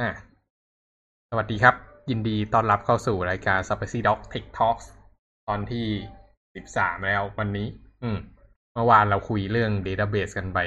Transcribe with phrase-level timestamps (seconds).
[0.00, 0.10] อ่า
[1.30, 1.74] สวัสดีครับ
[2.10, 4.86] ยินดีต้อนรับเข้าสู่รายการ s p a c y Dog Tech Talks
[5.48, 5.86] ตอนที่
[6.54, 7.66] สิบสามแล้ววันนี้
[8.02, 8.18] อืม
[8.74, 10.58] เมื่อวานเราคุยเรื่อง Database กันไป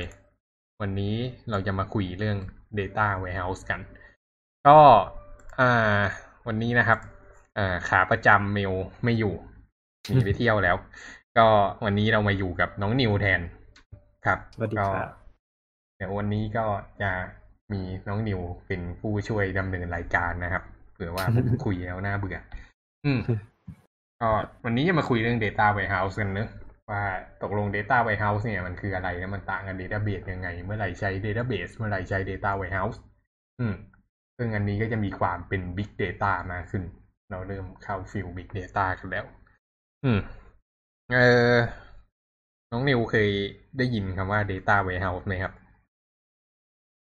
[0.82, 1.16] วันนี้
[1.50, 2.38] เราจะมาคุยเรื่อง
[2.80, 3.80] Data Warehouse กัน
[4.68, 4.78] ก็
[5.60, 6.02] อ่า
[6.48, 7.00] วันนี้นะครับ
[7.58, 8.74] อ่าขาประจำเมล
[9.04, 9.34] ไม่อยู่
[10.08, 10.76] หนีไปเที่ยวแล้ว
[11.38, 11.48] ก็
[11.86, 13.42] วันนี้เรามาอยู่กับน้องนิวแทน
[14.26, 15.12] ครับ สวัสดีก็ครับ
[15.96, 16.66] เดี๋ยววันนี้ก็
[17.02, 17.12] จะ
[17.74, 20.64] มีน้องนิวเป็นผู้ช่วยดำเนินรายการนะครับ
[20.94, 22.38] เผื่อว่าผมคุยแล้วน่าเบื่อ
[23.06, 23.20] อืม
[24.22, 24.30] ก็
[24.64, 26.50] วันนี้จะมาคุยเรื่อง Data Warehouse กันเนอะ
[26.92, 27.04] ว่า
[27.42, 32.98] ตกลง Data Warehouse เนี่ยมันคืออะไรแล้วมันต่างกัน Database ยังไง เมื่อไหร่ใช้ Database เมื่อไหร่ใช้ Data Warehouse
[33.60, 33.76] อืม
[34.38, 36.84] ซึ่งอันนี้ก็จะมีความเป็น Big Data มากขึ้น
[37.32, 39.26] เราเริ่มเข้าฟิล Big Data กันแล้ว
[40.06, 40.20] อืม
[41.14, 41.20] เอ
[41.56, 41.58] อ
[42.72, 43.30] น้องนิวเคย
[43.78, 45.54] ได้ยินคำว่า Data Warehouse ไหมครับ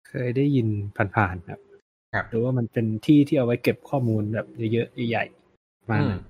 [0.09, 0.67] เคยได้ยิน
[1.15, 1.59] ผ่านๆครับ
[2.13, 6.21] ครับหรือว่ามันเป็นที่ที่เอาไว้เก็บข้อมูลแบบเยอะๆใหญ่ๆประมาณอืมนั้น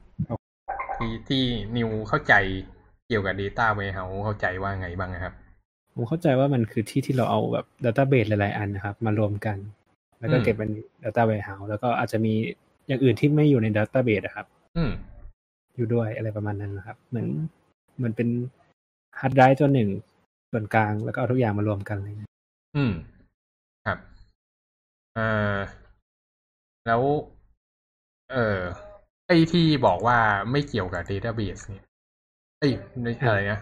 [0.95, 1.43] ที่ที่
[1.75, 2.33] นิวเข้าใจ
[3.07, 5.33] เกี่ยวกับ Data Warehouse เข้าใจว่าไงบ้างนะครับ
[5.93, 9.57] ผมเข้าใจว่ามันคือที่ที่เราเอาแบบดัตต้าเบสหลายๆ อันนะครับ มารวมกัน
[10.19, 10.71] แล้วก็อืมเก็บเป็น
[11.03, 12.33] ดัตต้าเบสเฮาแล้วก็อาจจะมี
[12.87, 14.45] อย่างอื่นที่ไม่อยู่ใน database ครับ
[14.77, 14.91] อืม
[15.75, 17.27] อยู่ด้วยอะไรประมาณนั้นนะครับ เหมือน
[17.97, 18.29] เหมือนเป็น
[19.19, 19.89] ฮาร์ดไดรฟ์ตัวหนึ่ง
[20.51, 22.29] ส่วนกลางแล้วก็เอาทุกอย่างมารวมกันอะไรเลย
[22.77, 22.93] อืม
[23.85, 23.99] ครับ
[25.17, 25.57] อ่า
[26.87, 27.01] แล้ว
[28.31, 28.59] เออ
[29.27, 30.17] ไอ้ที่บอกว่า
[30.51, 31.85] ไม่เกี่ยวกับ Database เนี่ย
[32.59, 33.59] เอ้ยไม่อะไรนะ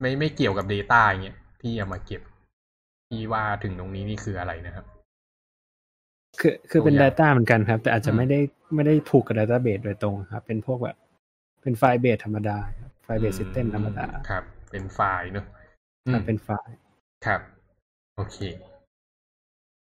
[0.00, 2.22] ไม่ไม่เกี่ยวกับ Data อย่างเงี้ยที่เอามาเก็บ
[3.08, 4.86] ที่ว่าถึงตรงนี้นี่คืออะไรนะครับ
[6.40, 8.38] คือคือเป็นตัวอย่าง Data เหมือนกันครับ แต่อาจจะอืมไม่ได้
[8.74, 10.96] ไม่ได้ผูกกับ database โดยตรงครับ เป็นพวกแบบ
[11.62, 15.46] เป็น file-based ธรรมดาครับ file-based system ธรรมดา ครับ เป็นไฟล์เนอะ
[16.06, 16.74] อืมครับเป็นไฟล์
[17.26, 17.40] ครับ
[18.16, 18.36] โอเค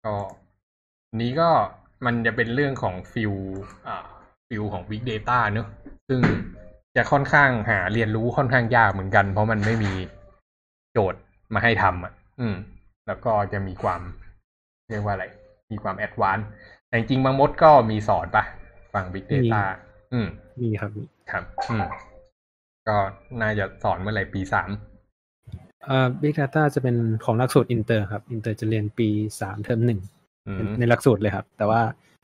[0.05, 0.15] ก็
[1.17, 1.51] นี้ก็
[2.07, 3.33] มันจะเป็นเรื่องของ field
[3.87, 3.97] อ่า
[4.49, 5.67] field ของ Big Data เนอะ
[6.09, 6.21] ซึ่ง
[6.97, 9.93] จะค่อนข้างหาเรียนรู้ค่อนข้างยากเหมือนกัน เพราะมันไม่มี
[10.93, 11.21] โจทย์
[11.55, 12.57] มาให้ทำอะ อืม
[13.07, 14.01] แล้วก็จะมีความ
[14.89, 15.27] เรียกว่าอะไร
[15.71, 16.49] มีความ advance
[16.87, 18.45] แต่จริงๆบางมดก็มีสอนปะ
[18.93, 19.63] ฝั่ง Big Data
[20.13, 20.27] อืม
[20.63, 21.87] มีครับมีครับ อืม
[22.89, 22.97] ก็
[23.41, 29.09] น่าจะสอนเมื่อไหร่ปีสามเอ่อ Big Data จะเป็นของหลักสูตรอินเตอร์ครับอินเตอร์จะเรียนปี
[29.41, 30.01] สามเทอมหนึ่ง
[30.49, 31.81] อืมในหลักสูตรเลยครับ แต่ว่า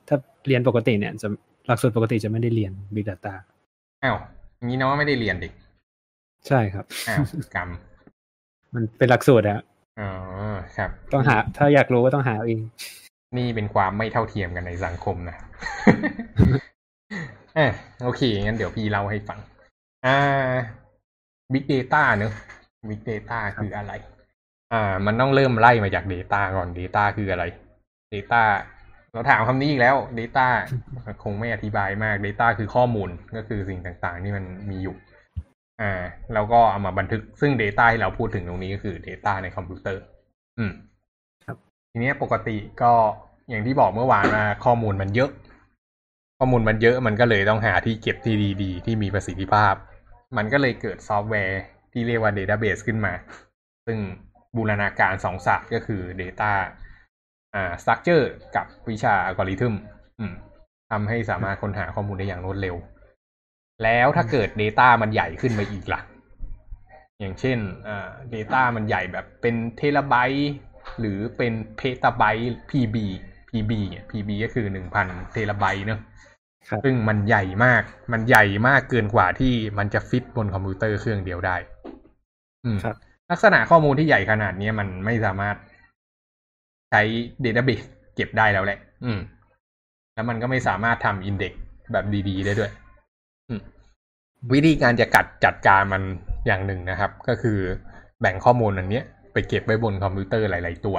[0.08, 1.28] ถ้าเรียนปกติเนี่ยจะ
[1.66, 3.34] หลักสูตรปกติจะไม่ได้เรียน Big Data
[4.04, 4.16] อ้าว
[4.56, 5.48] อย่างนี้น้องไม่ได้เรียนดิ
[6.48, 7.24] ใช่ครับอ้าว
[7.54, 7.68] กรรม
[8.74, 9.60] มันเป็นหลักสูตรอะ
[10.00, 10.10] อ๋อ
[10.76, 12.60] ครับ ต้องหา ถ้าอยากรู้ก็ต้องหาเอาเอง
[13.36, 15.36] นี่เป็นความไม่เท่าเทียมกันในสังคมนะ
[17.58, 17.66] อะ
[18.02, 19.38] โอเคงั้นเดี๋ยวพี่เล่าให้ฟัง
[20.06, 20.18] อ่า
[21.52, 22.32] Big Data เนอะ
[22.88, 23.92] Big Data คืออะไร
[24.72, 27.44] อ่า มันต้องเริ่มไล่มาจาก Data ก่อน Data คืออะไร
[28.14, 28.42] Data
[29.12, 30.46] เราถามคำนี้อีกแล้ว Data
[31.24, 34.96] คงไม่อธิบายมาก Data คือข้อมูลก็คือสิ่งต่างๆ ที่มันมีอยู่
[35.80, 35.92] อ่า
[36.34, 40.02] แล้วก็เอามาบันทึกซึ่ง Data ที่เราพูดถึงตรงนี้ก็คือ Data ในคอมพิวเตอร์
[40.58, 40.72] อืม
[41.92, 42.92] ทีเนี้ยปกติก็
[43.48, 45.30] อย่างที่บอกเมื่อวานว่าข้อมูลมันเยอะ
[46.38, 49.74] ข้อมูลมันเยอะมันก็เลยต้องหาที่เก็บที่ดี ๆ ที่มีประสิทธิภาพ
[50.36, 51.62] มันก็เลยเกิดซอฟต์แวร์
[51.98, 53.12] ที่เรียกว่า Database ขึ้นมา
[53.86, 53.98] ซึ่ง
[54.56, 56.52] บูรณาการสองศาสตร์ก็คือ Data
[57.54, 58.24] อ่า Structure
[58.56, 59.74] กับวิชาอัลกอริทึม
[60.20, 60.34] อืม
[60.90, 62.76] ทำให้สามารถค้นหาข้อมูลได้อย่างรวดเร็ว
[63.84, 66.00] แล้วถ้าเกิด Data มันใหญ่ขึ้นไปอีกล่ะ
[67.20, 67.58] อย่างเช่น
[67.88, 70.52] อ่า Data มันใหญ่แบบเป็นเทราไบต์
[70.98, 72.96] หรือเป็นเพตาไบต์ PB
[73.50, 76.00] PB เนี่ย PB ก็คือหนึ่งพันเทราไบต์เนอะ
[76.68, 81.75] ครับซึ่งมันใหญ่มาก มันใหญ่มากเกินกว่าที่มันจะฟิตบนคอมพิวเตอร์เครื่องเดียวได้อืม
[82.84, 82.96] ครับ
[83.30, 85.56] ลักษณะข้อมูลที่ใหญ่ขนาดนี้มันไม่สามารถ
[86.90, 87.02] ใช้
[87.40, 87.82] database
[88.14, 89.18] เก็บได้แล้วแหละ อืม
[90.14, 91.52] แล้วมันก็ไม่สามารถทำ index
[91.92, 92.70] แบบดีๆ ได้ด้วย
[93.48, 93.60] อืม
[94.52, 96.02] วิธีการจะกัดจัดการมัน
[96.46, 97.58] อย่างหนึ่งนะครับ ก็คือ
[98.20, 100.96] แบ่งข้อมูลอันเนี้ยไปเก็บไว้บนคอมพิวเตอร์หลาย ๆ ตัว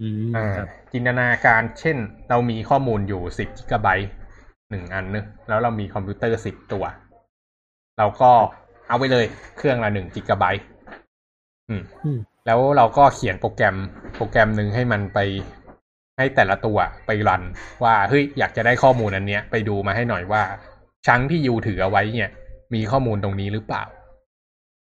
[0.00, 1.96] อืมอ่าครับจินตนาการเช่น
[2.28, 4.10] เรามีข้อมูลอยู่สิบกิกะไบต์
[4.70, 6.84] หนึ่งอันนึงแล้วเรามีคอมพิวเตอร์สิบตัว
[7.98, 8.30] เราก็
[8.88, 9.24] เอาไปเลย
[9.56, 10.66] เครื่องละหนึ่งกิกะไบต์
[11.68, 13.76] อืมอืม แล้วเราก็เขียนโปรแกรม
[14.16, 15.18] โปรแกรมหนึ่งให้มันไป
[16.18, 17.42] ให้แต่ละตัวไปรัน
[17.84, 20.42] ว่าเฮ้ยอยากจะได้ข้อมูลอันเนี้ย ไปดูมาให้หน่อยว่า
[21.06, 22.30] ชั้งที่ยูถือเอาไว้เนี่ย
[22.74, 23.84] มีข้อมูลตรงนี้หรือเปล่า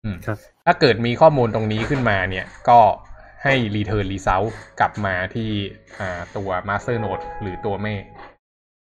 [0.05, 2.81] อืมครับถ้าเกิดมีข้อมูลตรงนี้ขึ้นมาเนี่ย ก็
[3.45, 4.51] ให้ return result
[4.81, 5.51] กลับมาที่
[6.01, 7.95] อ่าตัว master node หรือตัวแม่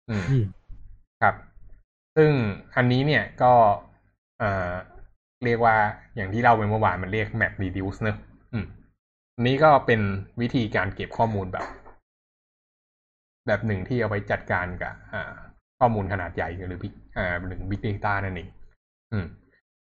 [0.09, 0.45] อืมอืม
[1.21, 1.35] ครับ
[2.15, 2.31] ซึ่ง
[2.75, 3.53] อันนี้เนี่ยก็
[4.41, 4.73] อ่า
[5.45, 5.75] เรียกว่า
[6.15, 8.17] อย่างที่เล่าไปเมื่อวานมันเรียก map reduce เนอะ
[8.53, 8.65] อืม
[9.35, 10.01] อันนี้ก็เป็น
[10.41, 11.65] วิธีการเก็บข้อมูลแบบ
[13.47, 15.33] แบบหนึ่งที่เอาไว้จัดการกับอ่า
[15.79, 18.49] ข้อมูลขนาดใหญ่หรือ big อ่าหนึ่ง big data นั่นเอง
[19.11, 19.25] อืม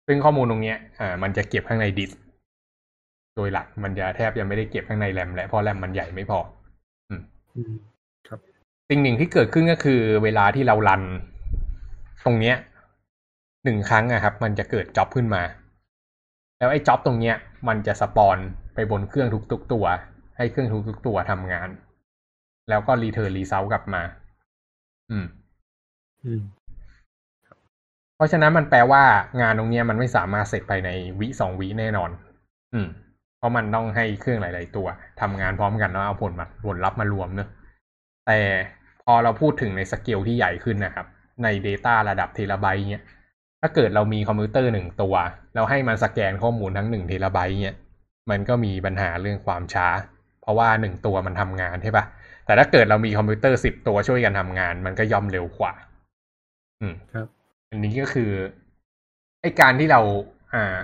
[0.06, 2.20] ซึ่งข้อมูลตรงเนี้ยอ่ามันจะเก็บข้างในดิสก์
[3.36, 6.38] โดยหลักมันจะแทบจะไม่ได้เก็บข้างในแรมและเพราะแรมมันใหญ่ไม่พอ
[7.08, 7.22] อืม
[8.88, 11.02] สิ่งหนึ่งที่เกิดขึ้นก็คือ เวลาที่เรา run
[12.24, 12.56] ตรงเนี้ย
[13.64, 15.42] หนึ่งครั้งอะครับ มันจะเกิด job ขึ้นมา
[16.58, 17.36] แล้วไอ้ job ตรงเนี้ย
[17.68, 18.36] มันจะ spawn
[18.74, 19.86] ไปบนเครื่องทุกๆตัว
[20.36, 21.68] ให้เครื่องทุกๆตัวทำงาน
[22.68, 24.02] แล้วก็ return result กลับมา
[25.10, 25.26] อืม
[26.24, 26.42] อืม
[28.16, 29.02] เพราะฉะนั้นมันแปลว่า
[29.40, 30.90] งานตรงเนี้ยมันไม่สามารถเสร็จภายใน
[31.20, 32.10] วิสองวิแน่นอน
[32.74, 32.88] อืม
[33.38, 34.86] เพราะมันต้องให้เครื่องหลาย ๆ ตัว
[35.20, 37.48] ทำงานพร้อมกันแล้วเอาผลมาผลลัพธ์มารวมเนอะ
[38.26, 38.38] แต่
[39.04, 41.06] พอเราพูดถึงในสเกลที่ใหญ่ขึ้นนะครับ
[41.42, 43.04] ใน Data ระดับเทราไบต์เนี้ย
[43.60, 45.14] ถ้าเกิดเรามีคอมพิวเตอร์หนึ่งตัว
[45.54, 47.76] แล้วให้มันสแกนข้อมูลทั้งหนึ่งเทราไบต์เนี้ย
[48.30, 49.88] มันก็มีปัญหาเรื่องความช้า
[50.42, 52.04] เพราะว่าหนึ่งตัวมันทำงานใช่ปะ
[52.44, 55.72] แต่ถ้าเกิดเรามีคอมพิวเตอร์สิบตัวช่วยกันทำงาน มันก็ย่อมเร็วกว่า
[56.80, 57.26] อืมครับ
[57.70, 58.30] อันนี้ก็คือ
[59.42, 60.00] ไอการที่เรา
[60.54, 60.78] อ่า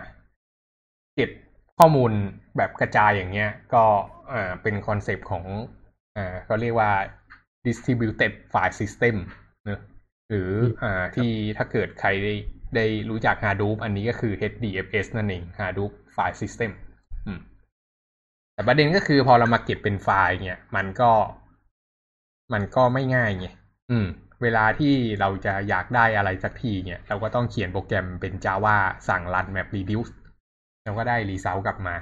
[1.14, 1.30] เก็บ
[1.78, 2.12] ข้อมูล
[2.56, 3.84] แบบกระจายอย่างเงี้ย ก็
[4.32, 5.44] อ่าเป็น concept ของ
[6.16, 6.92] อ่าเขาเรียกว่า
[7.66, 9.16] distributed file system
[9.64, 9.80] เนอะ
[10.28, 10.50] หรือ
[10.82, 12.34] อ่าที่ถ้าเกิดใครได้
[12.76, 16.70] ได้รู้จัก Hadoop อันนี้ก็คือ HDFS นั่นเอง Hadoop File System
[17.26, 17.40] อืม
[18.54, 21.10] แต่ประเด็นก็คือพอเรามาเก็บเป็นไฟล์เนี่ย มันก็
[22.52, 23.46] มันก็ไม่ง่ายไง
[23.90, 24.06] อืม
[24.42, 28.76] เวลาที่เราจะอยากได้อะไรสักทีเนี่ย เราก็ต้องเขียนโปรแกรมเป็น Java
[29.08, 30.12] สั่ง run map reduce
[30.82, 31.94] แล้วก็ได้ result กลับมา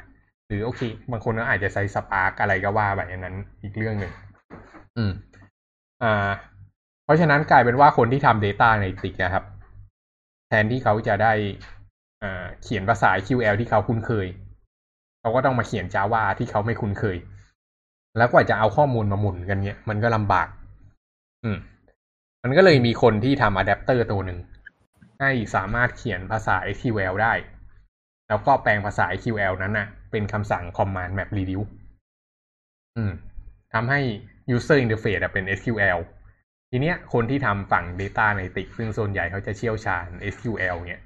[0.49, 0.81] หรือโอเค
[1.11, 4.13] บางคนก็อาจจะใช้ Spark อะไรก็ว่าแบบนั้นอีกเรื่องหนึ่ง
[4.97, 5.13] อืม
[6.03, 6.31] อ่า
[7.05, 9.45] เพราะฉะนั้นกลายเป็นว่าคนที่ทำ Data Analytics นะครับ
[10.53, 11.33] แทนที่เขาจะได้
[12.23, 14.27] อ่าเขียนภาษา SQL ที่เขาคุ้นเคย
[15.21, 17.17] เขาก็ต้องมาเขียน Java ที่เขาไม่คุ้นเคย
[18.19, 20.49] แล้วกว่าจะเอาข้อมูลมาหมุนกันเนี่ย มันก็ลำบาก
[21.45, 21.59] อืม
[22.43, 24.39] มันก็เลยมีคนที่ทำอะแดปเตอร์ตัวหนึ่ง
[25.21, 27.33] ให้สามารถเขียนภาษา SQL ได้
[28.29, 31.71] แล้วก็แปลงภาษา SQL นั้นน่ะ เป็นคำสั่ง command map reduce
[32.97, 33.13] อืม
[33.73, 34.01] ทำให้
[34.55, 35.99] user interface เป็น SQL
[36.75, 41.03] ทีเนี้ยคนที่ทำฝั่ง Data Analytics ซึ่งส่วนใหญ่เขาจะเชี่ยวชาญ SQL เนี่ย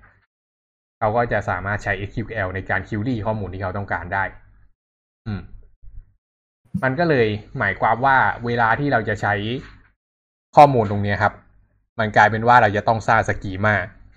[0.98, 4.24] เขาก็จะสามารถใช้ SQL ในการ query ข้อมูลที่เขาต้องการได้
[5.26, 5.40] อืม
[6.82, 7.26] มันก็เลย
[7.58, 8.16] หมายความว่า
[8.46, 9.34] เวลาที่เราจะใช้
[10.56, 11.32] ข้อมูลตรงเนี้ยครับ
[11.98, 13.76] มันกลายเป็นว่าเราจะต้องสร้าง schema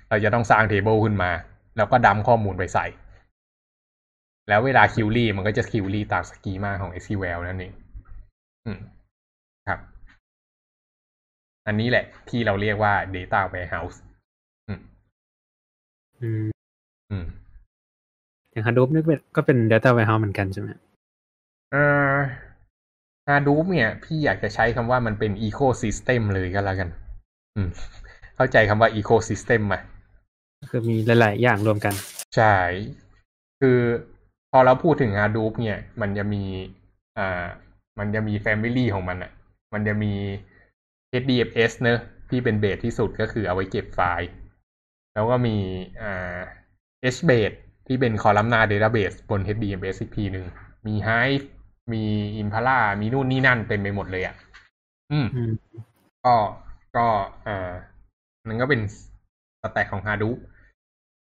[0.10, 1.32] เราจะต้องสร้าง table ขึ้นมา
[1.78, 2.86] แล้วก็ dump ข้อมูลไปใส่
[4.50, 7.74] แล้วเวลา query มันก็จะ query ตาม schema ของ SQL นั่นเอง
[8.66, 8.80] อืม
[9.68, 9.80] ครับ
[11.70, 13.98] อันนี้แหละ ที่เราเรียกว่า Data Warehouse
[14.68, 14.82] อืม
[16.22, 16.46] อืม
[17.12, 17.26] อืม
[18.52, 20.70] อย่าง Hadoop นี่เป็นก็เป็น Data Warehouse เหมือนกันใช่ไหม
[21.72, 21.84] เอ่
[22.14, 22.16] อ
[23.30, 26.90] Hadoop เนี่ย พี่อยากจะใช้คำว่ามันเป็น Ecosystem เลยก็แล้วกัน
[27.56, 27.70] อืม
[28.36, 29.76] เข้าใจคำว่า Ecosystem ไหม
[30.70, 31.94] คือมีหลาย ๆ อย่างรวมกัน
[32.36, 32.56] ใช่
[33.60, 33.80] คือ
[34.52, 36.44] พอเราพูดถึง Hadoop เนี่ย มันจะมี
[37.18, 37.46] อ่า
[38.00, 39.32] มันจะมี Family ของมันอะ
[39.74, 40.14] มันจะมี
[41.22, 44.30] HDFS เนอะที่เป็นเบสที่สุดก็คือเอาไว้เก็บไฟล์
[45.14, 45.58] แล้วก็มี
[46.02, 46.38] อ่า
[47.16, 47.56] HBase
[47.88, 50.46] ที่เป็น columnar database บน HDFS อีกทีหนึ่ง
[50.88, 51.46] มี Hive
[51.94, 52.04] มี
[52.42, 54.36] Impala มีนู่นนี่นั่นเต็มไปหมดเลยอะ
[55.12, 55.52] อืมอืม
[56.26, 56.36] ก็
[56.98, 57.08] ก็
[57.48, 57.72] อ่า
[58.48, 58.82] นั่นก็เป็น
[59.62, 60.38] สแต็กของ Hadoop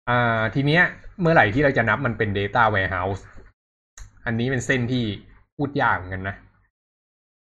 [0.08, 0.82] อ่า ทีเนี้ย
[1.20, 3.22] เมื่อไหร่ที่เราจะนับมันเป็น Data Warehouse
[4.24, 5.04] อันนี้เป็นเส้นที่
[5.56, 6.36] พูดยากเหมือนกันนะ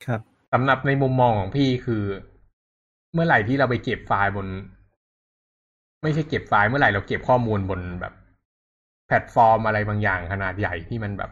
[0.06, 0.22] ครับ
[0.54, 2.04] สำหรับในมุมมองของพี่คือ
[3.16, 4.48] เมื่อไหร่ที่เราไปเก็บไฟล์บน
[6.04, 8.14] ไม่ใช่เก็บไฟล์เมื่อไหร่เราเก็บข้อมูลบนแบบ
[9.08, 11.32] แพลตฟอร์มอะไรบางอย่างขนาดใหญ่ที่มันแบบ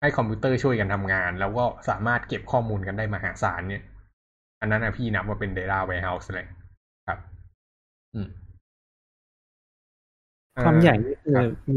[0.00, 3.82] ให้คอมพิวเตอร์ช่วยกันทำงาน แล้วก็สามารถเก็บข้อมูลกันได้มหาศาลเนี่ย
[4.60, 6.46] อันนั้นนะพี่นับว่าเป็น Data Warehouse เลย
[7.08, 7.18] ครับ
[8.14, 8.28] อืม
[10.64, 11.74] ความใหญ่นี่คือครับมี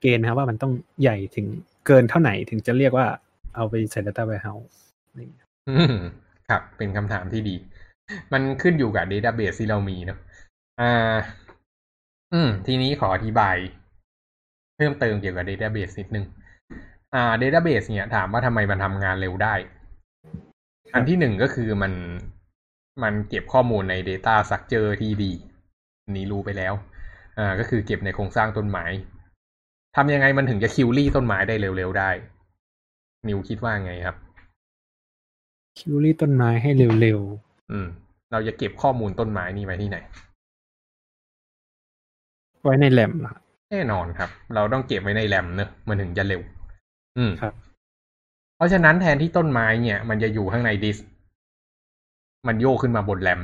[0.00, 1.46] เกณฑ์นะครับว่ามันต้องใหญ่ถึง
[1.86, 3.06] เกินเท่าไหนถึงจะเรียกว่า
[3.54, 5.96] เอาไปใส่ Data Warehouse อะไรอย่างเงี้ยอืม
[6.48, 7.56] ครับ เป็นคำถามที่ดี
[8.32, 10.18] มันขึ้นอยู่กับ Database ที่เรามีเนอะ
[10.80, 11.16] อ่า
[12.32, 13.56] อืม ทีนี้ขออธิบาย
[14.76, 16.24] เพิ่มเติมเกี่ยวกับ Database นิดนึง
[17.14, 19.54] อ่า Database เนี่ย ถามว่าทำไมมันทำงานเร็วได้
[20.94, 21.92] อันที่หนึ่งก็คือมัน
[23.02, 25.32] มันเก็บข้อมูลใน Data Structure ที่ดี
[26.10, 26.74] นนี้รู้ไปแล้ว
[27.38, 28.86] อ่า ก็คือเก็บในโครงสร้างต้นไม้
[29.96, 32.10] ทำยังไงมันถึงจะ query ต้นไม้ได้เร็วๆได้
[33.28, 34.16] นิวคิดว่าไงครับ
[35.78, 37.20] query ต้นไม้ให้เร็ว
[37.72, 37.86] อืม
[38.32, 46.40] เราจะเก็บข้อมูลต้นไม้นี่ไว้ที่ไหนๆไว้ในแรมนะครับแน่นอนครับ เราต้องเก็บไว้ในแรมเนอะมันถึงจะเร็ว
[47.18, 47.54] อืมครับ
[48.56, 51.06] เพราะฉะนั้นแทนที่ต้นไม้เนี่ย มันจะอยู่ข้างในดิสก์
[52.46, 53.40] มันโยกขึ้นมาบนแรม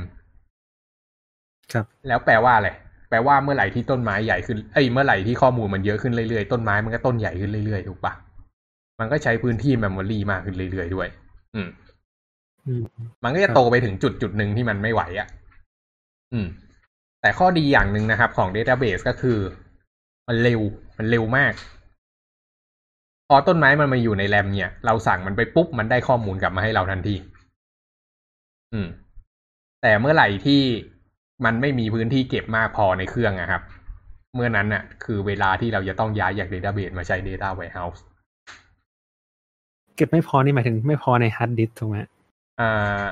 [1.73, 2.69] ครับ แล้วแปลว่าอะไร
[3.09, 8.13] แปลว่าเมื่อไหร่ที่ต้นไม้ใหญ่ขึ้นเอ้ยเมื่อไหร่ที่ข้อมูลมันเยอะขึ้นเรื่อยๆต้นไม้มันก็ต้นใหญ่ขึ้นเรื่อยๆถูกปะ
[8.99, 11.07] มันก็ใช้พื้นที่เมมโมรีมากขึ้นเรื่อยๆด้วย
[11.55, 11.84] อืมอื
[12.81, 12.83] ม
[13.23, 15.27] มันก็จะโตไปถึงจุดจุดหนึ่งที่มันไม่ไหวอะ่ะ
[16.33, 16.47] อืม
[17.21, 19.39] แต่ข้อดีอย่างหนึ่งนะครับ ของ Database ก็คือ
[20.27, 20.61] มันเร็ว
[20.97, 21.53] มันเร็วมาก
[23.29, 27.15] พอต้นไม้มันมาอยู่ในแรมเนี่ย เราสั่งมันไปปุ๊บ มันได้ข้อมูลกลับมาให้เราทันที
[28.73, 28.87] อืม
[29.81, 30.61] แต่เมื่อไหร่ที่
[31.45, 33.61] มันไม่มีพื้นที่เก็บมากพอในเครื่องอะครับ
[34.35, 38.01] เมื่อนั้นน่ะ คือเวลาที่เราจะต้องย้ายจาก Database มาใช้ Data Warehouse
[39.95, 41.97] เก็บไม่พอนี่หมายถึงไม่พอในฮาร์ดดิสก์ถูกไหม
[42.59, 43.03] อ่า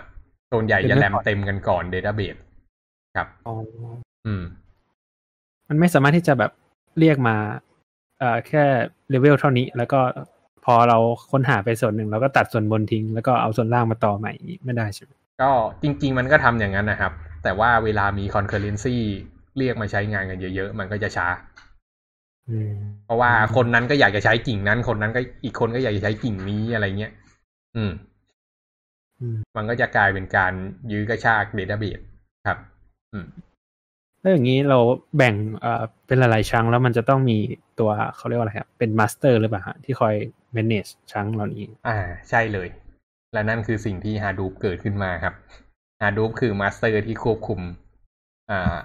[0.52, 2.40] ส่วนใหญ่เก็บจะไม่แรมพอเต็มกันก่อน Database
[3.16, 3.54] ครับอ๋อ
[4.26, 4.44] อืม
[5.70, 6.52] มันไม่สามารถที่จะแบบ
[7.00, 7.36] เรียกมา
[8.20, 8.64] เอ่อแค่
[9.10, 10.00] เลเวลเท่านี้ แล้วก็
[10.66, 10.98] พอเรา
[11.32, 15.52] ค้นหาไปส่วนหนึ่งเราก็ตัดส่วนบนทิ้ง แล้วก็เอาส่วนล่างมาต่อใหม่อย่างนี้ไม่ได้ใช่ไหมก็
[15.84, 17.12] จริง ๆ มันก็ทำอย่างนั้นนะครับ
[17.44, 18.96] แต่ว่าเวลามี concurrency
[19.58, 21.28] เรียกมาใช้งานกันเยอะๆ มันก็จะช้า
[22.50, 22.74] อืม
[23.06, 27.12] เพราะว่าคนนั้นก็อยากจะใช้กิ่งนั้น คนนั้นก็อีกคนก็อยากจะใช้กิ่งนี้อะไรเงี้ย
[27.76, 28.13] อืมอื
[29.34, 30.54] มมันก็จะกลายเป็นการ
[30.92, 32.04] ยื้อกระชาก database
[32.48, 32.58] ครับ
[33.14, 33.28] อืม
[34.20, 34.80] แล้วอย่างนี้เรา
[35.18, 37.38] แบ่งเอ่อเป็นหลายๆชั้งแล้วมันจะต้องมี
[37.80, 40.16] ตัวเขาเรียกว่าอะไรครับเป็นมาสเตอร์หรือเปล่าฮะที่คอย
[40.56, 41.98] manage ชั้งเหล่านี้ อ่า
[42.30, 42.68] ใช่เลย
[43.34, 45.34] และนั่นคือสิ่งที่ Hadoop เกิดขึ้นมาครับ
[46.02, 47.60] Hadoop คือ master ที่ควบคุม
[48.52, 48.76] อ่า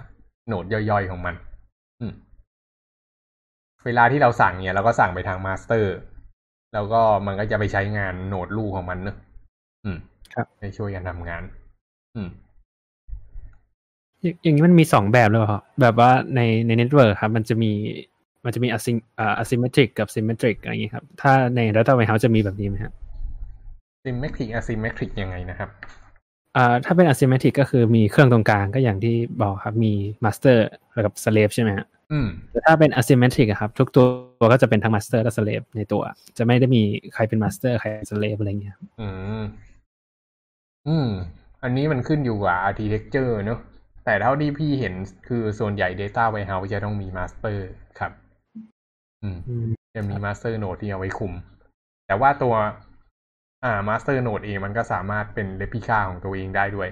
[0.47, 1.35] node ย่อยๆของมัน
[1.99, 2.13] อืม
[3.85, 5.93] เวลาที่เราสั่งเนี่ย เราก็สั่งไปทาง master
[6.73, 9.15] แล้วก็มันก็จะไปใช้งาน node ลูกของมันเนอะ
[9.85, 9.97] อืม
[10.35, 11.43] ครับให้ช่วยกันทำงาน
[12.15, 12.29] อืม
[14.21, 17.71] อย่างอย่างนี้มันมีสองแบบเลยเหรอครับแบบว่าในใน network ครับ มันจะมี
[18.45, 22.93] มันจะมี asym อ่า asymmetric กับ symmetric อะไรอย่างนี้ครับ ถ้าใน data warehouse จะมีแบบนี้ไหมครับ
[24.05, 25.69] symmetric asymmetric ยังไงนะครับ
[26.57, 29.93] อ่าถ้าเป็น asymmetric ก็คือมีเครื่องตรงกลางก็อย่างที่บอกครับ มี
[30.25, 30.57] master
[30.93, 36.01] แล้วกับ slave ใช่ไหมฮะอืมแต่ถ้าเป็น asymmetric อะครับ ทุกตัวก็จะเป็นทั้ง master และ slave ในตัว
[36.37, 36.81] จะไม่ได้มี
[37.13, 39.07] ใครเป็น master ใครเป็น slave อะไรเงี้ยครับอื
[39.39, 39.43] ม
[40.89, 41.09] อืม
[41.63, 43.59] อันนี้มันขึ้นอยู่กับ architecture เนอะ
[44.05, 44.93] แต่เท่าที่พี่เห็น
[45.27, 47.57] คือส่วนใหญ่ data warehouse จะต้องมี master
[47.99, 48.11] ครับ
[49.23, 51.33] อืมอืม จะมี master node ที่เอาไว้คุม
[52.07, 52.55] แต่ว่าตัว
[53.63, 56.89] อ่า master node เองมันก็สามารถเป็น replica ของตัวเองได้ด้วย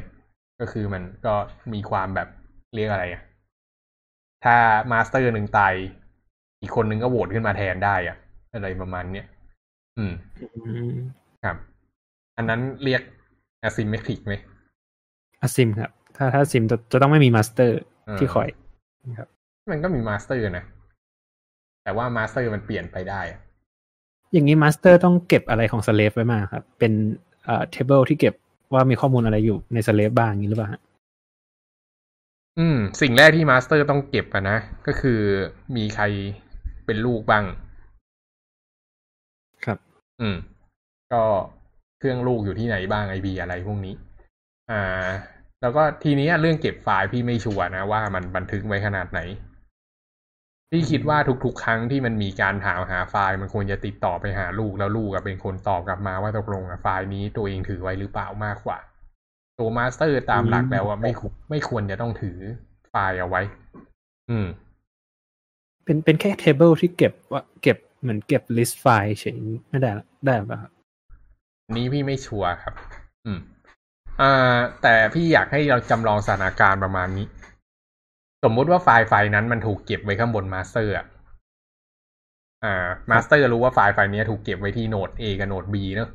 [0.59, 1.35] ก็คือมันก็
[1.73, 2.27] มีความแบบ
[2.75, 3.21] เรียกอะไรอะ
[4.43, 4.55] ถ้า
[4.91, 5.73] master หนึ่งตาย
[6.61, 8.17] อีกคนนึงก็โหวตขึ้นมาแทนได้อะ
[8.53, 9.25] อะไรประมาณเนี้ย
[9.97, 10.13] อืม
[10.65, 10.93] อืม
[11.43, 11.57] ครับ
[12.37, 13.01] อันนั้นเรียก
[13.67, 14.33] asymmetric ไหม
[15.45, 17.71] asym ครับ ถ้าถ้า sim จะจะต้องไม่มี master
[18.07, 18.49] อ่าที่คอย
[19.19, 19.27] ครับ
[19.71, 20.63] มันก็มี master นะ
[21.83, 23.39] แต่ว่า master มันเปลี่ยนไปได้อะ
[24.33, 26.93] อย่างนี้ master ต้องเก็บอะไรของ slave ไว้มาครับ เป็น
[27.43, 28.33] เอ่อ table ที่เก็บ
[28.73, 30.81] ว่ามีข้อมูลอะไรอยู่ใน slave บ้างอย่างนี้หรือเปล่าฮะ
[32.59, 35.19] อืม สิ่งแรกที่ master ต้องเก็บอะนะ ก็คือ
[35.75, 36.03] มีใคร
[36.85, 37.43] เป็นลูกบ้าง
[39.65, 39.77] ครับ
[40.21, 40.37] อืม
[41.13, 41.23] ก็
[41.99, 43.93] เครื่องลูกอยู่ที่ไหนบ้าง IP อะไรพวกนี้
[44.71, 45.07] อ่า
[45.61, 49.19] แล้วก็ทีนี้เรื่องเก็บไฟล์พี่ไม่ชัวร์นะว่ามันบันทึกไว้ขนาดไหน
[50.71, 58.77] พี่คิดว่าทุกๆ ครั้งที่มันมีการถามหาไฟล์มันควรจะติดต่อไปหาลูกแล้วลูกเป็นคนตอบกลับมาว่าตกลงอะไฟล์นี้ตัวเองถือไว้หรือเปล่ามากกว่า
[59.59, 61.11] ตัว master ตามหลักแล้วอะไม่
[61.49, 62.37] ไม่ควรจะต้องถือ
[62.89, 63.41] ไฟล์เอาไว้
[64.29, 64.47] อืม
[65.83, 69.39] เป็นเป็นแค่ table ที่เก็บว่าเก็บเหมือนเก็บ list ไฟล์เฉย
[69.69, 69.91] ไม่ได้
[70.25, 70.71] ได้ปล่าครับ
[71.75, 72.73] นี้พี่ไม่ชัวร์ครับ
[73.25, 73.39] อืม
[74.21, 77.27] อ่า แต่พี่อยากให้เราจำลองสถานการณ์ประมาณนี้
[78.43, 81.05] สมมุติว่าไฟล์ไฟล์นั้นมันถูกเก็บไว้ข้างบน master อะ
[82.63, 82.75] อ่า
[83.11, 86.09] master รู้ว่าไฟล์ไฟล์นี้ถูกเก็บไว้ที่ node A กับ node B เนอะ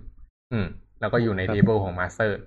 [0.53, 0.67] อืม
[1.01, 2.39] แล้วก็อยู่ในครับ table ของ master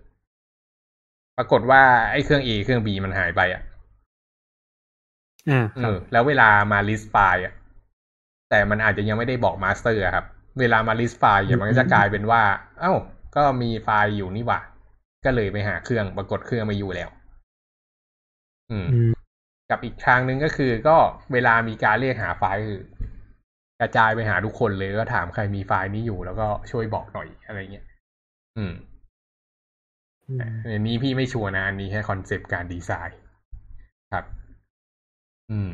[1.38, 1.82] ปรากฏว่า
[2.12, 3.62] ไอ้เครื่อง A เครื่อง B มันหายไปอะ
[5.50, 7.54] อ่าเอครับอแล้วเวลามา list ไฟล์อะ
[8.50, 10.26] แต่มันอาจจะยังไม่ได้บอกมาสเตอร์ครับ
[10.60, 12.42] เวลามา list ไฟล์เนี่ยมันก็จะกลายเป็นว่า
[12.80, 12.94] เอ้า
[13.36, 14.62] ก็มีไฟล์อยู่นี่หว่า
[15.26, 17.10] ก็เลยไปหาเครื่องปรากฏเครื่องไม่อยู่แล้ว
[18.72, 19.12] อืมอืม
[19.70, 20.98] กับอีกทางหนึ่งก็คือ ก็
[21.34, 22.82] เวลามีการเรียกหาไฟล์คือ
[23.82, 27.86] กระจายไปหาทุกคนเลยก็ถามใครมีไฟล์นี้อยู่แล้วก็ช่วยบอกหน่อยอะไรเงี้ย
[28.58, 28.74] อืม
[30.28, 33.20] อืมอันนี้พี่ไม่ชัวร์นะอันนี้แค่ concept การดีไซน์
[34.14, 34.26] ครับ
[35.52, 35.72] อืม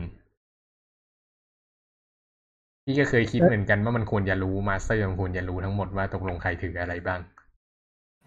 [2.92, 7.20] พี่ก็เคยคิดเหมือนกันว่ามันควรจะรู้ master มันควรจะรู้ทั้งหมดว่าตกลงใครถืออะไรบ้าง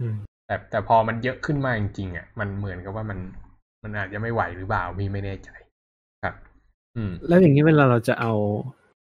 [0.00, 0.16] อืม
[0.46, 3.18] แต่แต่พอมันเยอะขึ้นมากจริงๆอะมันเหมือนกับว่ามัน
[3.82, 5.50] มันอาจจะไม่ไหวหรือเปล่าพี่ไม่แน่ใจ
[6.22, 6.34] ครับ
[6.96, 8.32] อืม แล้วอย่างนี้เวลาเราจะเอา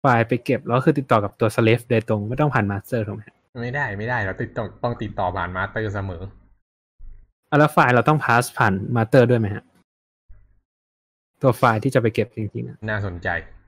[0.01, 6.23] ไฟล์ไปเก็บแล้วคือติดต่อกับตัว slave โดยตรงไม่ต้องผ่าน master ถูกไหมฮะไม่ได้ไม่ได้เราติดต้องต้องติดต่อผ่าน master เสมอ
[7.51, 9.65] อะแล้วไฟล์เราต้อง pass ผ่าน master ด้วยไหมฮะ
[11.43, 13.60] ตัวไฟล์ที่จะไปเก็บจริงๆอะน่าสนใจครับ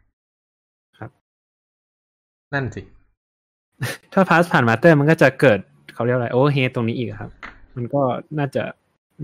[2.55, 2.83] นั่นสิ
[4.13, 5.59] ถ้า pass ผ่าน master มันก็จะเกิด
[5.95, 7.31] เขาเรียกอะไร overhead ตรงนี้อีกอะครับ
[7.77, 8.03] มันก็
[8.39, 8.63] น่าจะ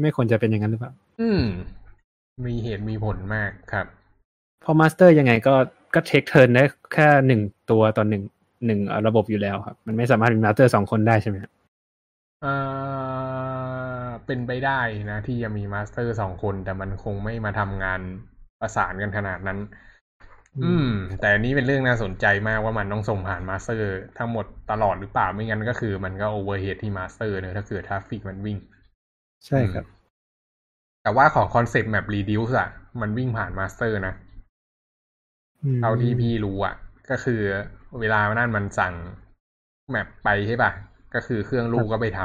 [0.01, 1.43] ไม่ควรจะเป็นอย่างนั้นหรือเปล่า อืม
[2.47, 3.87] มีเหตุมีผลมากครับ
[4.63, 5.55] เพราะ master ยังไงก็
[5.95, 8.23] ก็ take turn ได้แค่หนึ่งตัวต่อหนึ่ง
[8.67, 11.53] หนึ่งระบบอยู่แล้วครับ มันไม่สามารถเป็น master สองคนได้ใช่ไหมครับ
[12.43, 12.55] เอ่
[14.05, 14.81] อเป็นไปได้
[15.11, 18.01] นะ ที่จะมี master สองคน แต่มันคงไม่มาทำงาน
[18.61, 19.59] ประสานกันขนาดนั้น
[20.63, 28.59] อืม แต่อันนี้เป็นเรื่องน่าสนใจมากว่ามันต้องส่งผ่าน master ทั้งหมดตลอดหรือเปล่าไม่งั้นก็คือมันก็ overhead ที่ master เนอะถ้าเกิด traffic มันวิ่ง
[29.47, 29.85] ใช่ครับ
[31.03, 32.69] แต่ว่าของ concept MapReduce อะ
[33.01, 34.15] มันวิ่งผ่าน master นะ
[35.63, 36.75] อืมเท่าที่พี่รู้อะ
[37.11, 37.41] ก็คือ
[38.01, 38.95] เวลานั่นมันสั่ง
[39.91, 40.71] map ไปใช่ป่ะ
[41.15, 42.21] ก็คือเครื่องลูกก็ไปท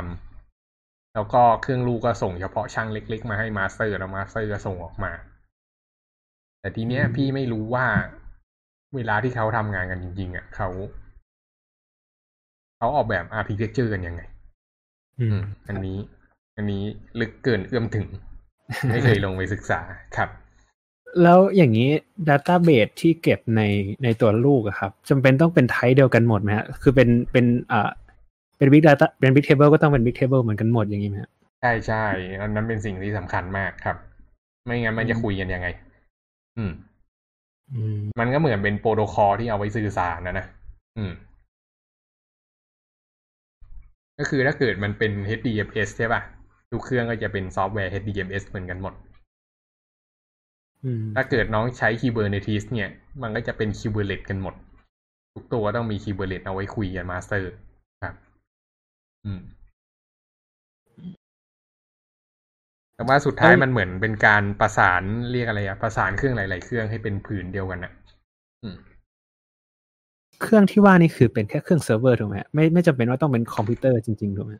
[0.55, 5.11] ำแล้วก็เครื่องลูกก็ส่งเฉพาะ chunk เล็ก ๆ มาให้ master แล้ว master ก็ส่งออกมา
[6.59, 7.85] แต่ทีเนี้ยพี่ไม่รู้ว่า
[8.95, 10.69] เวลาที่เขาทำงานกันจริง ๆอะเขา
[12.77, 14.21] เขาออกแบบอาร์ i ิเ c เจอร์กันยังไง
[15.19, 15.97] อือืมมอันนี้
[16.57, 16.83] อันนี้
[17.19, 18.07] ลึกเกินเอื้อมถึง
[18.91, 19.79] ไม่เคยลงไปศึกษา
[20.17, 20.29] ครับ
[21.23, 21.89] แล้วอย่างนี้
[22.27, 23.61] Database ที่เก็บใน
[24.03, 27.89] ในตัวลูกอะครับจำเป็นต้องเป็นไทป์เดียวกันหมดไหมฮะคือเป็นเป็นอ่า
[28.57, 31.31] เป็น Big Data เป็น Big Table ก็ต้องเป็น Big Table เหมือนกันหมดอย่างนี้ไหมฮะ
[31.61, 32.05] ใช่ใช่
[32.41, 33.97] อันนั้นเป็นสิ่งที่สำคัญมากครับ
[34.65, 35.67] ไม่งั้นมันจะคุยกันยังไง
[36.57, 36.92] อืมอื
[37.95, 40.45] มมันก็เหมือนเป็นโปรโตคอลที่เอาไว้สื่อสารนะนะ
[40.97, 41.11] อืม
[44.19, 46.21] ก็คือถ้าเกิดมันเป็น HDFS ใช่ป่ะ
[46.71, 48.93] ทุกเครื่องก็จะเป็นซอฟต์แวร์ HDFS เหมือนกันหมด
[50.83, 52.89] อืมถ้าเกิดน้องใช้ Kubernetes เนี่ย
[53.21, 54.55] มันก็จะเป็น Kubernetes กันหมด
[55.33, 57.51] ทุกตัวต้องมี Kubernetes เอาไว้คุยกัน master
[58.03, 58.15] ครับ
[59.25, 59.41] อืม
[62.95, 67.93] แต่ว่าสุดท้ายมันเหมือนเป็นการประสานเรียกอะไรอะประสานเครื่องหลาย ๆ เครื่องให้เป็นผืนเดียวกันนะ
[68.63, 68.77] อืม
[70.41, 74.53] เครื่องที่ว่านี่คือเป็นแค่เครื่องเซิร์ฟเวอร์ถูกไหมฮะไม่ไม่จำเป็นว่าต้องเป็นคอมพิวเตอร์จริงๆถูกไหม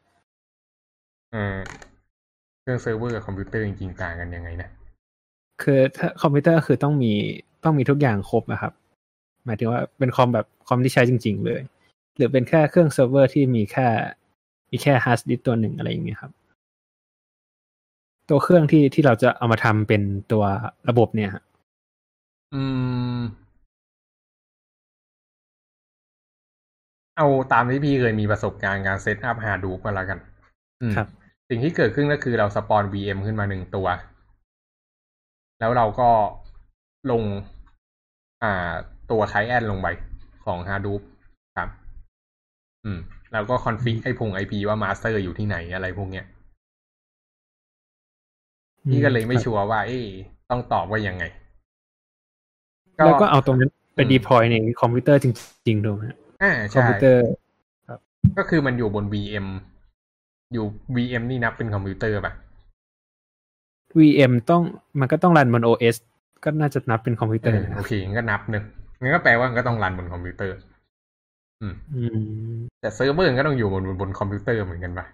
[1.31, 1.57] เออ
[2.61, 4.69] เครื่องเซิร์ฟเวอร์กับคอมพิวเตอร์จริงๆต่างกันยังไงนะ
[5.63, 7.13] คือถ้าคอมพิวเตอร์คือต้องมี
[7.63, 8.73] ต้องมีทุกอย่างครบนะครับ
[9.45, 11.61] หมายถึงว่าเป็นคอมแบบคอมที่ใช้จริง ๆ เลย
[12.17, 13.87] หรือเป็นแค่เครื่องเซิร์ฟเวอร์ที่มีแค่
[14.71, 16.31] มีแค่ harddisk ตัวหนึ่งอะไรอย่างเงี้ยครับ
[18.29, 20.43] ตัวเครื่องที่ที่เราจะเอามาทำเป็นตัว
[20.89, 21.43] ระบบเนี่ยฮะ
[22.53, 22.63] อื
[23.17, 23.19] ม
[27.17, 30.19] เอาตามที่พี่เคยมีประสบการณ์การ setup Hadoop มาแล้วกัน
[30.81, 31.07] อืมครับ
[31.49, 33.87] สิ่งที่เกิดขึ้นก็คือเราสปอน VM ขึ้นมาหนึ่งตัว
[35.59, 36.09] แล้วเราก็
[37.11, 37.23] ลง
[38.43, 38.73] อ่า
[39.11, 39.87] ตัว client ลงไป
[40.45, 41.01] ของ Hadoop
[41.57, 41.69] ครับ
[42.85, 42.99] อืม
[43.33, 46.25] แล้วก็ config ไอ้พวก IP ว่า master อยู่ที่ไหนอะไรพวกเนี้ย
[48.89, 50.07] พี่ก็เลยไม่ชัวร์ว่าเอ๊ะ
[50.49, 51.23] ต้องตอบว่ายังไง
[53.05, 55.25] แล้วก็เอาตรงนั้นไปอืม deploy ในคอมพิวเตอร์จ
[55.67, 57.23] ริงๆถูกไหมฮะอ่าคอมใช่พิวเตอร์
[58.37, 59.47] ก็คือมันอยู่บน VM
[60.53, 60.65] อยู่
[60.95, 62.33] VM นี่นับเป็นคอมพิวเตอร์ป่ะ
[63.99, 64.61] VM ต้อง
[64.99, 65.95] มันก็ต้องรันบน OS
[66.43, 68.63] ก็น่าจะนับเป็นคอมพิวเตอร์อะนะโอเคงั้นก็นับเนอะ
[69.01, 70.55] งั้นก็แปลว่ามันก็ต้อง run บนคอมพิวเตอร์
[71.61, 72.03] อืมอื
[72.53, 75.05] มแต่เซิร์ฟเวอร์ก็ต้องอยู่บนบนบนคอมพิวเตอร์เหมือนกันป่ะ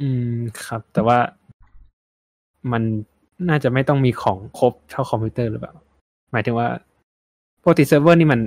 [0.00, 0.34] อืม
[0.64, 1.18] ครับ แต่ว่า
[2.72, 2.82] มัน
[3.48, 5.74] น่าจะไม่ต้องมีของครบเท่าคอมพิวเตอร์หรือเปล่า
[6.32, 6.68] หมายถึงว่า
[7.62, 8.40] ปกติเซิร์ฟเวอร์นี่มัน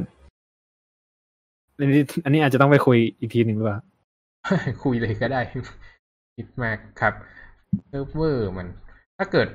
[1.78, 3.80] อันนี้อันนี้อาจจะต้องไปคุยอีกทีหนึ่งหรือเปล่า
[4.84, 5.42] คุยเลยก็ได้
[6.36, 7.14] คิดมากครับ
[7.88, 8.68] เซิร์ฟเวอร์มัน
[9.18, 9.48] ถ้าเกิด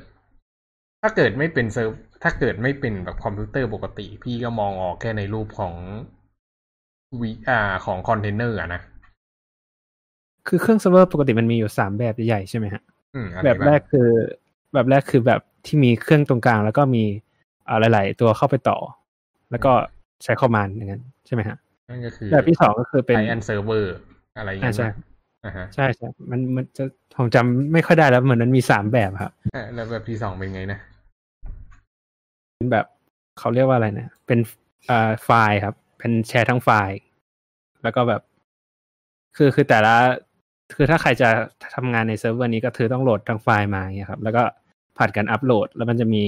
[1.02, 1.90] ถ้าเกิดไม่เป็น serv
[2.22, 5.74] ถ้าเกิดไม่เป็นแบบคอมพิวเตอร์ปกติ พี่ก็มองออกแค่ในรูปของ
[7.20, 8.80] วีอาของคอนเทนเนอร์อะนะ
[10.48, 12.82] คือเครื่องเซิร์ฟเวอร์ปกติมันมีอยู่สามแบบใหญ่ๆใช่ไหมฮะ
[13.14, 14.08] อืมอะไรแบบแรกคือ
[14.74, 17.04] แบบแรกคือแบบที่มีเครื่องตรงกลาง แล้วก็มี
[17.68, 18.78] อ่าหลายๆตัวเข้าไปต่อ
[19.50, 19.72] แล้วก็
[20.22, 21.56] ใช้ command อย่างนั้นใช่ไหมฮะ
[21.88, 23.94] นั่นก็คือแบบที่สองก็คือเป็น client server
[24.38, 24.88] อะไรอย่างเงี้ยอ่าใช่
[25.44, 26.84] อ่าฮะใช่ใช่มันมันจะ
[27.16, 30.78] ผมจำไม่ค่อยได้แล้วเหมือนมันมีสามแบบครับอ่าแล้วแบบที่สองเป็นไงนะ
[32.54, 32.86] เป็นแบบ
[33.38, 34.38] เขาเรียกว่าอะไรนะเป็น
[34.90, 36.96] อ่าไฟล์ครับ เป็นแชร์ทั้งไฟล์
[37.82, 38.22] แล้วก็แบบ
[39.36, 39.94] คือคือแต่ละ
[40.74, 41.28] คือถ้าใครจะ
[41.74, 44.42] ทำงานในเซิร์ฟเวอร์นี้ก็คือต้องโหลดทั้งไฟล์มาอย่างเงี้ยครับ แล้วก็
[44.98, 46.22] ผลัดกันอัปโหลด แล้วมันจะมี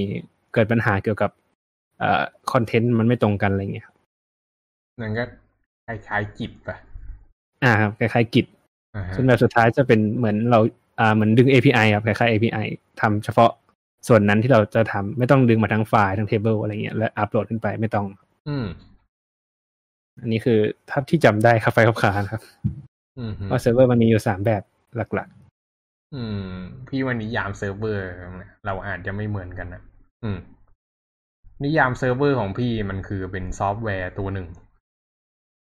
[0.54, 1.30] เกิดปัญหาเกี่ยวกับ
[1.98, 2.22] เอ่อ
[2.52, 3.96] content มันไม่ตรงกันอะไรเงี้ยครับ
[5.00, 5.24] นั่นก็
[5.86, 6.76] คล้ายๆ Git ป่ะ
[7.64, 8.46] อ่าครับคล้ายๆ Git
[8.94, 10.60] อ่าฮะส่วนแบบสุดท้ายจะเป็นเหมือนเรา
[11.00, 12.66] อ่าเหมือนดึง API ครับคล้ายๆ API
[13.00, 13.50] ทำเฉพาะ
[14.08, 18.06] ส่วนนั้นที่เราจะทำไม่ต้องดึงมาทั้งไฟล์ทั้ง table อะไรเงี้ยและอัปโหลดขึ้นไปไม่ต้อง
[18.48, 18.66] อืม
[20.20, 20.58] อันนี้คือ
[20.90, 22.42] ถ้าที่จำได้ครับไฟล์ขับคานะครับ
[23.20, 24.62] อืมฮึว่าเซิร์ฟเวอร์มันมีอยู่สามแบบ
[24.96, 25.28] หลัก
[26.14, 26.44] อืม
[26.88, 28.06] พี่ว่านิยามเซิร์ฟเวอร์
[28.66, 29.82] เราอาจจะไม่เหมือนกันนะ
[30.24, 30.38] อืม
[31.64, 34.46] นิยามเซิร์ฟเวอร์ของพี่มันคือเป็นซอฟต์แวร์ตัวหนึ่ง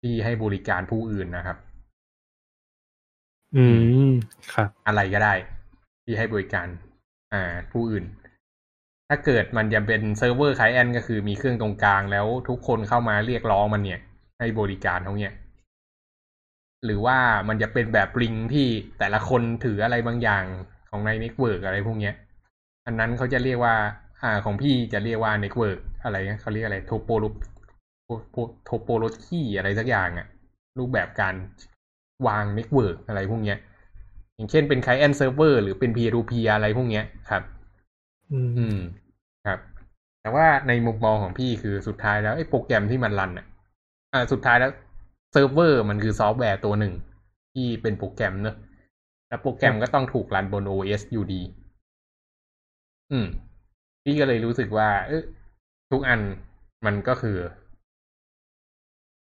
[0.03, 3.64] ที่ให้บริการผู้อื่นนะครับๆอื
[4.09, 4.11] ม
[4.55, 5.35] ครับ อะไรก็ได้
[6.05, 6.67] ที่ให้บริการ
[7.33, 8.05] อ่า ผู้อื่น
[9.09, 14.01] ถ้าเกิดมันจะเป็น server client ก็คือมีเครื่องตรงกลางแล้วทุกคนเข้ามาเรียกร้องมันเนี่ย
[14.38, 15.35] ให้บริการเขาเนี่ย
[16.85, 17.18] หรือว่า
[17.49, 18.66] มันจะเป็นแบบ ring ที่
[18.99, 20.44] แต่ละคนถืออะไรบางอย่าง
[20.90, 22.14] ของใน network อะไรพวกเนี้ย
[22.87, 23.75] อันนั้นเขาจะเรียกว่า
[24.23, 27.24] อ่าของพี่จะเรียกว่า network อะไรนะเขาเรียกอะไร topolo-
[28.64, 30.27] topology อะไรสักอย่างอะ
[30.79, 31.35] รูปแบบการ
[32.27, 33.59] วาง network อะไรพวกเนี้ย
[34.35, 37.42] อย่างเช่นเป็น client server หรือเป็น peer to peer อะไรพวกเนี้ยครับ
[38.33, 38.79] อืมอืม
[39.47, 39.59] ครับ
[40.23, 43.47] แต่ว่าในมุมมองของพี่คือสุดท้ายแล้วไอ้โปรแกรมที่มัน run อะ
[44.12, 44.70] อ่า สุดท้ายแล้ว
[45.37, 46.94] เซิร์ฟเวอร์มันคือซอฟต์แวร์ตัวหนึ่ง
[47.55, 48.57] ที่เป็นโปรแกรมเนอะ
[49.29, 51.42] แล้วโปรแกรมก็ต้องถูก run บน OS อยู่ดี
[53.12, 53.27] อืม
[54.05, 55.23] พี่ก็เลยรู้สึกว่า เออ
[55.90, 56.20] ทุกอัน
[56.87, 57.37] มันก็คือ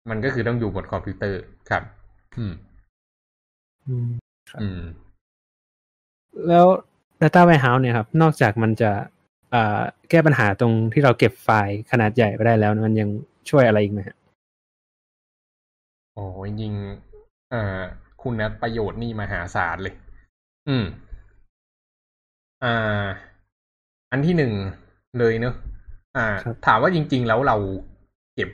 [0.09, 1.83] มันก็คือต้องอยู่บนคอมพิวเตอร์ครับ
[2.37, 2.53] อืม
[3.87, 4.11] อืม
[4.61, 4.81] อืม
[6.47, 6.65] แล้ว
[7.21, 8.91] Data Warehouse เนี่ยครับ นอกจากมันจะ
[9.51, 9.79] เอ่อ
[10.09, 13.09] แก้ปัญหาตรงที่เราเก็บไฟล์ขนาดใหญ่ไปได้แล้ว มันยัง
[13.49, 14.17] ช่วยอะไรอีกไหมฮะ
[16.15, 17.81] โอ้จริงๆเอ่อ
[18.21, 19.95] คุณนัทประโยชน์นี่มหาศาลเลย
[20.67, 20.85] อืม
[22.63, 23.05] อ่า
[24.11, 24.53] อันที่หนึ่ง
[25.19, 25.55] เลยเนอะ
[26.17, 27.57] อ่าครับถามว่าจริง ๆ แล้วเรา
[28.35, 28.49] เก็บ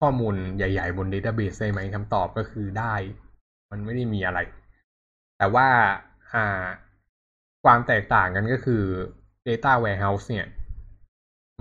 [0.00, 2.94] ข้อมูลใหญ่ ๆ บน Database ได้ไหมคำตอบก็คือได้
[3.70, 4.38] มันไม่ได้มีอะไร
[5.38, 5.68] แต่ว่า
[6.32, 6.64] อ่า
[7.64, 8.82] ความแตกต่างกันก็คือ
[9.46, 10.46] Data Warehouse เนี่ย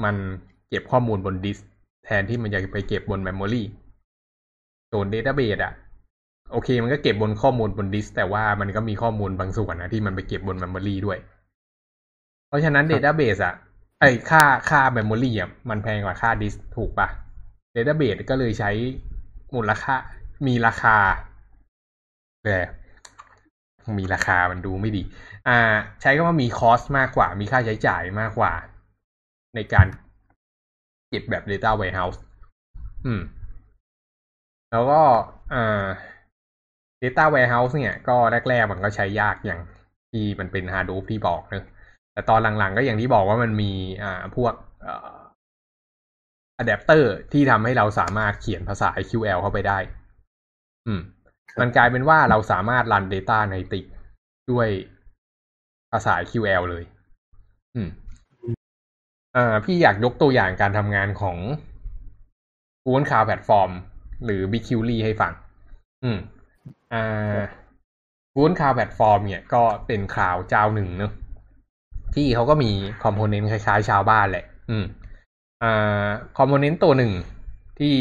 [0.04, 0.16] มัน
[0.70, 1.68] เก็บข้อมูลบนดิสก์
[2.06, 3.64] แทนที่มันจะไปเก็บบน Memory
[4.92, 5.74] ส่วน Database อะ
[6.52, 11.18] โอเค มันก็เก็บบนข้อมูลบนดิสก์แต่ว่ามันก็มีข้อมูลบางส่วนนะที่มันไปเก็บบน Memory ด้วย
[12.48, 13.56] เพราะฉะนั้นครับ Database อะ
[14.00, 17.08] ไอค่าค่า Memory อะมันแพงกว่าค่าดิสก์ถูกปะ
[17.76, 18.72] Database ก็เลยใช้
[19.56, 19.96] มูลค่า
[20.48, 20.98] มีราคา
[22.46, 22.58] แต่
[24.00, 25.04] มีราคามันดูไม่ดี
[25.48, 25.60] อ่า
[26.02, 28.54] ใช้คำว่ามีคอสมากกว่า มีค่าใช้จ่ายมากกว่า
[29.56, 29.88] ในการ
[31.10, 32.20] เก็บแบบ Data Warehouse
[33.06, 33.22] อืม
[34.72, 35.02] แล้วก็
[35.54, 35.86] อ่า
[37.02, 38.18] Data Warehouse เนี่ย ก็
[38.50, 39.62] แรกๆมันก็ใช้ยากอย่าง
[40.12, 41.64] ที่มันเป็น Hadoop ที่บอกเนอะ
[42.14, 43.72] แต่ตอนหลังๆก็อย่างที่บอกว่ามันมี
[44.04, 45.10] อ่าพวกเอ่อ
[46.58, 49.78] อะแดปเตอร์ที่ทำให้เราสามารถเขียนภาษา SQL เข้าไปได้
[50.88, 51.02] อืม
[51.62, 53.86] มันกลายเป็นว่าเราสามารถรัน Data ในติก
[54.52, 54.68] ด้วย
[55.92, 56.84] ภาษา SQL เลย
[57.76, 57.90] อืม
[59.36, 61.38] อ่าพี่อยากยกตัวอย่างการทำงานของ
[62.84, 63.72] Google Cloud Platform
[64.26, 65.34] หรือ BigQuery ให้ฟัง
[66.04, 66.18] อืม
[66.94, 67.40] อ่า
[68.36, 71.12] Google Cloud Platform เนี่ยก็เป็นคลาวเจ้าหนึ่งเนอะ
[72.16, 72.72] ที่เขาก็มี
[73.04, 74.86] คอมโพเนนต์คล้ายๆ ชาวบ้านแหละ อืม
[75.64, 77.12] อ่า component ตัวหนึ่ง
[77.80, 77.96] ที่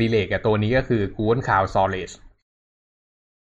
[0.00, 2.14] relate กับตัวนี้ก็คือ Google Cloud Storage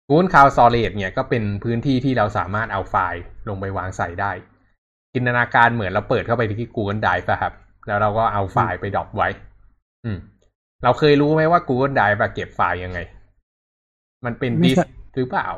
[0.09, 4.33] Google Cloud Storage เนี่ยก็เป็นพื้นที่ที่เราสามารถเอาไฟล์ลงไปวางใส่ได้
[5.15, 7.53] จินตนาการเหมือนเราเปิดเข้าไปที่ Google Drive อะครับ
[7.87, 9.29] แล้วเราก็เอาไฟล์ไป drop ไว้
[10.05, 10.19] อืม
[10.85, 12.99] เราเคยรู้ไหมว่า Google Drive อะเก็บไฟล์ยังไง
[14.25, 15.49] มันเป็นไม่ดิสใช่หรือเปล่า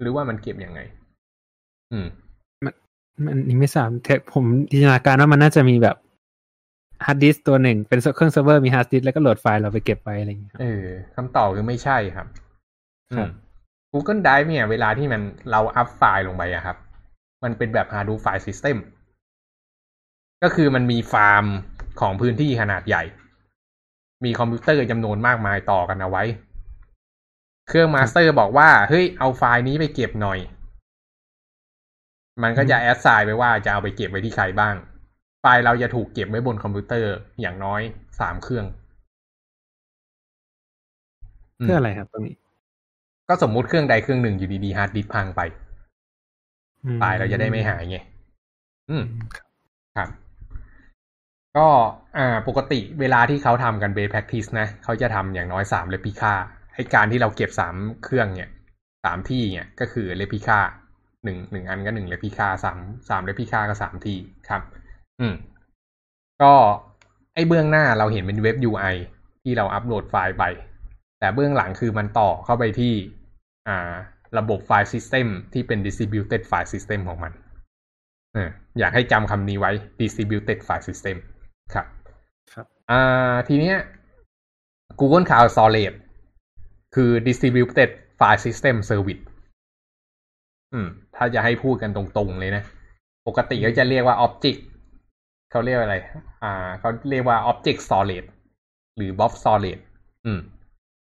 [0.00, 0.80] หรือว่ามันเก็บยังไง
[1.92, 2.06] อืม
[3.24, 5.96] มันนี่ไม่ทราบแต่ผมจินตนาการว่ามันน่าจะมีแบบ
[7.06, 10.84] ฮาร์ดดิสก์ตัวหนึ่ง เป็นเครื่องเซิร์ฟเวอร์มีฮาร์ดดิสก์แล้วก็โหลดไฟล์เราไปเก็บไว้อะไรอย่างเงี้ยครับเออ
[11.16, 12.26] คำตอบคือไม่ใช่ครับ
[13.16, 13.30] ครับ อืม
[13.92, 16.76] Google Drive เนี่ย เวลาที่มันเราอัพไฟล์ลงไปอะครับ
[17.44, 18.76] มันเป็นแบบ Hadoop File System
[20.42, 21.44] ก็คือมันมีฟาร์ม
[22.00, 23.02] ของพื้นที่ขนาดใหญ่
[24.24, 26.24] มีคอมพิวเตอร์จำนวนมากมายต่อกันเอาไว้
[27.68, 30.38] เครื่อง master บอกว่า เฮ้ย เอาไฟล์นี้ไปเก็บหน่อย
[32.42, 34.74] มันก็จะแอดไซน์ไปว่าจะเอาไปเก็บไว้ที่ใครบ้าง
[35.40, 37.80] ไฟล์เราจะถูกเก็บไว้บนคอมพิวเตอร์อย่างน้อย
[38.20, 38.66] สามเครื่อง
[41.58, 42.36] เพื่ออะไรครับตรงนี้
[43.28, 45.40] ก็สมมุติเครื่องใดเครื่องหนึ่งอยู่ดีๆฮาร์ดดิสก์พังไป
[46.84, 47.98] อืมไฟล์เราจะได้ไม่หายไง
[48.90, 49.04] อืม
[49.36, 49.48] ครับ
[49.96, 50.08] ครับ
[51.56, 51.66] ก็
[52.18, 56.32] อ่าปกติเวลาที่เขาทำกัน best practice นะเขาจะทำอย่างน้อยสาม replica
[56.74, 58.50] ไอการที่เราเก็บสามเครื่องเนี่ย
[59.04, 60.58] สามที่เนี่ยก็คือเลปิค่า
[61.24, 64.62] หนึ่งหนึ่งอันก็หนึ่งเลปิค่าสามสามเลปิค่าก็สามที่ครับ
[65.20, 65.34] อืม
[66.42, 66.52] ก็
[67.34, 68.94] ไอเบื้องหน้าเราเห็นเป็นเว็บ UI
[69.42, 70.44] ที่เราอัปโหลดไฟล์ไป
[71.20, 72.94] แต่เบื้องหลังคือมันต่อเข้าไปที่
[73.68, 73.92] อ่า
[74.38, 77.32] ระบบไฟล์ System ที่เป็น distributed file system ของมัน
[78.34, 81.16] เอออยากให้จำคำนี้ไว้ distributed file system
[81.74, 81.86] ครับ
[82.52, 83.76] ครับ อ่า ทีเนี้ย
[85.00, 85.96] Google Cloud Storage
[86.94, 89.22] คือ distributed file system service
[90.72, 92.62] อืม ถ้าจะให้พูดกันตรงๆเลยนะ
[93.26, 94.60] ปกติก็จะเรียกว่า Object
[95.50, 95.96] เขาเรียกว่าอะไร
[96.42, 98.28] อ่า เขาเรียกว่า Object Storage
[98.96, 99.82] หรือ Blob Storage
[100.26, 100.40] อืม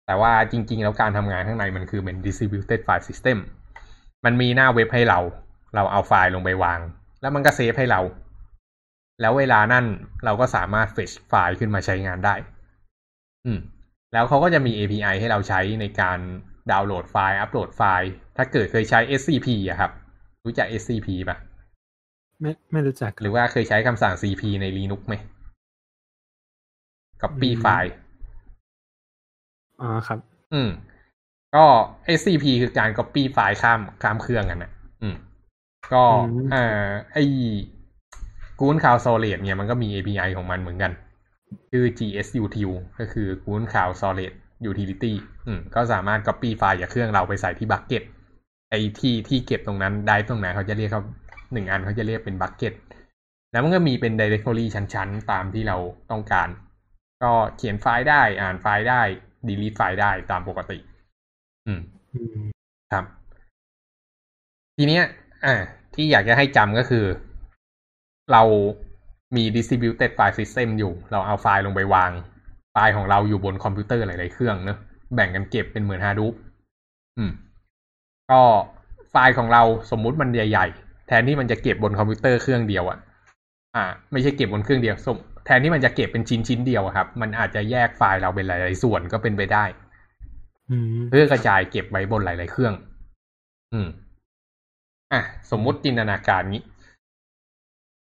[0.06, 3.38] แต่ว่าจริง ๆ แล้วการทำงานข้างในมันคือเป็น Distributed File System
[4.24, 5.20] มันมีหน้าเว็บให้เรา
[5.74, 6.80] เราเอาไฟล์ลงไปวาง
[7.20, 8.00] แล้วมันก็เซฟให้เรา
[9.20, 9.84] แล้วเวลานั่น
[10.24, 12.34] เราก็สามารถ fetch ไฟล์ขึ้นมาใช้งานได้
[13.46, 13.60] อืม
[14.12, 16.18] แล้วเขาก็จะมี API ให้เราใช้ในการ
[16.70, 19.90] ดาวน์โหลดไฟล์ อัปโหลดไฟล์ ถ้าเกิดเคยใช้ SCP อะครับ
[20.44, 21.36] รู้จัก SCP ปะ
[22.40, 25.14] ไม่ไม่รู้จัก หรือว่าเคยใช้คำสั่ง CP ใน Linux ไหม
[27.22, 27.90] Copy อืมไฟล์
[29.80, 30.18] อ๋อครับ
[30.54, 30.70] อืม
[31.54, 31.64] ก็
[32.18, 35.16] SCP คือการ Copy ไฟล์ข้ามข้ามเครื่องกันนะอืม
[35.92, 37.24] ก็อืมเอ่อไอ้
[38.60, 40.92] กูนคาวโซเลตเนี่ยมันก็มี API ของมันเหมือนกัน
[41.70, 44.32] ชื่อ GSUtil ก็คือ g o o n Cloud Solid
[44.70, 45.12] Utility
[45.46, 48.02] อืมก็สามารถ Copy ไฟล์จากเครื่องเราไปใส่ที่ bucket
[48.70, 51.02] ไอ้ที่ที่เก็บตรงนั้นได้ตรงไหนเขาจะเรียกเขา
[51.52, 52.72] หนึ่งอันเขาจะเรียกเป็น bucket
[53.52, 55.76] แล้วมันก็มีเป็น directory ชั้นๆ ตามที่เรา
[56.10, 56.48] ต้องการ
[57.22, 59.02] ก็เขียนไฟล์ได้อ่านไฟล์ได้
[59.48, 60.78] delete ไฟล์ได้ตามปกติ
[61.66, 61.80] อืม
[62.14, 62.40] อืม
[62.92, 63.04] ครับ
[64.76, 65.04] ทีเนี้ย
[65.44, 65.54] อ่า
[65.94, 67.04] ที่อยากจะให้จำก็คือ
[68.32, 68.42] เรา
[69.36, 72.10] มี distributed file system อยู่ เราเอาไฟล์ลงไปวาง
[72.72, 74.78] ไฟล์ของเราอยู่บนคอมพิวเตอร์หลาย ๆ เครื่องเนอะ
[75.14, 76.34] แบ่งกันเก็บเป็นเหมือน Hadoop
[77.18, 77.30] อืม
[78.30, 78.40] ก็
[79.10, 82.98] ไฟล์ของเราสมมุติมันใหญ่ ๆ แทนที่มันจะเก็บบนคอมพิวเตอร์เครื่องเดียวอะ
[83.76, 89.64] อ่า ไม่ใช่เก็บบนเครื่องเดียวสมแทนที่มันจะเก็บเป็นชิ้นชิ้นๆเดียวอะครับ มันอาจจะแยกไฟล์เราเป็นหลาย ๆ ส่วนก็เป็นไปได้
[90.70, 92.72] อืมเพื่อกระจายเก็บไว้บนหลาย ๆ เครื่อง
[93.72, 93.88] อืม
[95.12, 96.62] อะ สมมุติจินตนาการนี้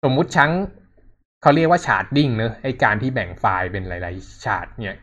[0.04, 0.52] สมมุติชั้ง
[1.42, 4.98] เขาเรียกว่า sharding เนอะไอการที่แบ่งไฟล์เป็นหลาย ๆ shard เนี่ย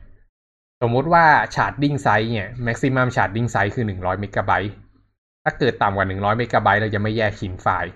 [0.83, 4.73] สมมุติว่า sharding size เนี่ย maximum ชาร์ดดิ้งไซส์คือหนึ่งร้อยเมกะไบต์
[5.45, 7.91] ถ้าเกิดต่ำกว่าหนึ่งร้อยเมกะไบต์เราจะไม่แยกชิ้นไฟล์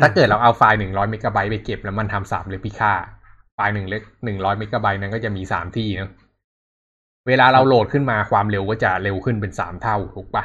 [0.00, 2.92] ถ้าเกิดเราเอาไฟล์หนึ่งร้อยเมกะไบต์ไปเก็บแล้วมันทำสาม replica
[3.54, 6.10] ไฟล์หนึ่งเล็กหนึ่งร้อยเมกะไบต์นั้นก็จะมีสามที่เนอะ
[7.28, 10.44] เวลาเราโหลดขึ้นมาความเร็วก็จะเร็วขึ้นเป็นสามเท่าถูกปะ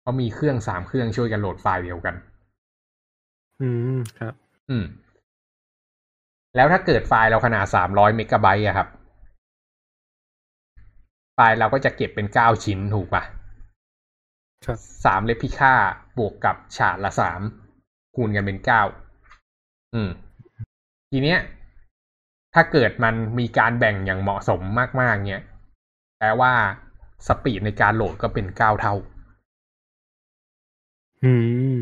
[0.00, 2.14] เพราะมีเครื่องสามเครื่องช่วยกันโหลดไฟล์เดียวกัน
[3.60, 4.34] อืมครับ
[4.70, 4.84] อืม
[6.56, 8.88] แล้วถ้าเกิดไฟล์เราขนาดสามร้อยเมกะไบต์อะครับ
[11.34, 13.22] ไฟล์เราก็จะเก็บเป็นเก้าชิ้นถูกปะ
[14.66, 15.74] ครับสามเลพิค่า
[16.18, 17.40] บวกกับฉาดละสาม
[18.14, 18.82] คูณกันเป็นเก้า
[19.94, 20.10] อืม
[21.10, 21.38] ทีเนี้ย
[22.54, 24.60] ถ้าเกิดมันมีการแบ่งอย่างเหมาะสม
[25.00, 25.42] มากๆ เนี่ย
[26.18, 26.52] แปลว่า
[27.26, 28.94] speed ในการโหลดก็เป็นเก้าเท่า
[31.24, 31.32] อื
[31.72, 31.76] ม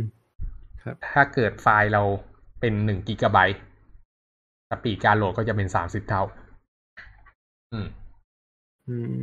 [1.13, 2.03] ถ้าเกิดไฟล์เรา
[2.61, 3.63] เป็นหนึ่งกิกะไบต์
[4.71, 6.23] speed การโหลดก็จะเป็นสามสิบเท่า
[7.73, 7.87] อืม
[8.89, 9.17] อืม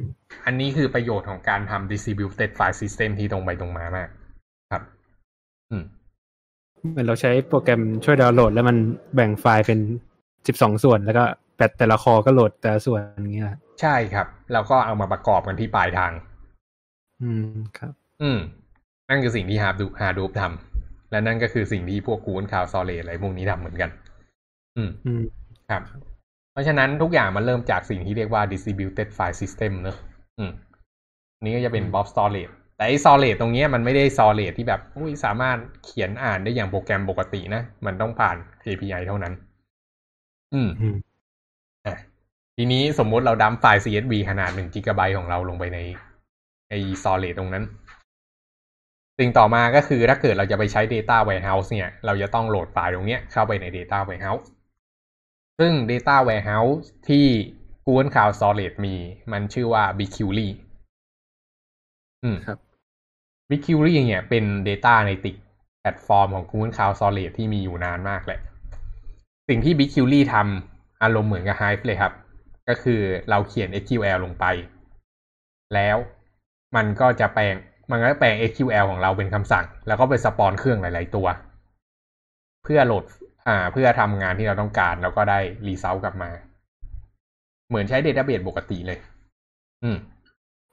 [0.45, 4.09] อันนี้คือประโยชน์ของการทำ distributed file system ที่ตรงไปตรงมามาก
[4.71, 4.83] ครับ
[5.71, 5.83] อืม
[6.91, 8.77] เหมือนเราใช้โปรแกรมช่วยดาวน์โหลด แล้วมัน
[9.15, 9.79] แบ่งไฟล์เป็น
[10.47, 11.23] สิบสองส่วน แล้วก็
[11.57, 13.47] แต่แต่ละคอก็โหลดแต่ละส่วนอย่างเงี้ย
[13.81, 16.11] ใช่ครับ แล้วก็เอามาประกอบกันที่ปลายทาง
[17.21, 18.39] อืมครับ อืม
[19.09, 20.70] นั่นคือสิ่งที่ฮาร์ดูฮาร์ดูทำ
[21.11, 23.89] และนั่นก็คือสิ่งที่พวกกูนคาวซอเลอะไรพวกนี้ทำเหมือนกัน
[24.77, 25.23] อืมอืม
[25.69, 25.81] ครับ
[26.51, 29.97] เพราะฉะนั้นทุกอย่างมันเริ่มจากสิ่งที่เรียกว่า distributed file system เนอะ
[30.39, 30.51] อืม
[31.43, 39.33] นี่ก็จะเป็น blob storage แต่ไอ้ storage ตรงเนี้ยมันไม่ได้ storage ที่แบบอุ้ยสามารถเขียนอ่านได้อย่างโปรแกรมปกตินะ มันต้องผ่าน API เท่านั้น
[40.53, 40.95] อืมอืม
[41.85, 41.95] อะ
[42.57, 45.79] ทีนี้สมมุติเราดัมไฟล์ CSV ขนาดหนึ่งกิกะไบต์ของเราลงไปใน
[46.69, 47.63] ไอ้ storage ตรงนั้น
[49.21, 54.45] สิ่งต่อมาก็คือถ้าเกิดเราจะไปใช้ Data Warehouse เนี่ย เราจะต้องโหลดไฟล์ตรงเนี้ยเข้าไปใน Data Warehouse
[55.59, 57.25] ซึ่ง Data Warehouse ที่
[57.85, 58.95] Google Cloud Storage มี
[59.31, 60.49] มันชื่อว่า BigQuery
[62.23, 62.57] อืมครับ
[63.49, 65.41] BigQuery เนี่ยเป็น Data Analytics
[65.79, 68.39] แพลตฟอร์มของ Google Cloud Storage ที่มีอยู่นานมากแหละ
[69.49, 72.13] สิ่งที่ BigQuery ทำอารมณ์เหมือนกับ Hive เลยครับ
[72.69, 74.45] ก็คือเราเขียน SQL ลงไป
[75.73, 75.97] แล้ว
[76.75, 77.55] มันก็จะแปลง
[77.91, 81.27] มันก็แปลง SQL ของเราเป็นคำสั่ง แล้วก็ไป spawn เครื่องหลาย ๆ ตัว
[82.63, 83.03] เพื่อโหลด
[83.47, 86.31] อ่าเพื่อทำงานที่เราต้องการ แล้วก็ได้ result กลับมา
[87.69, 88.99] เหมือนใช้ Database ปกติเลย
[89.83, 89.97] อืม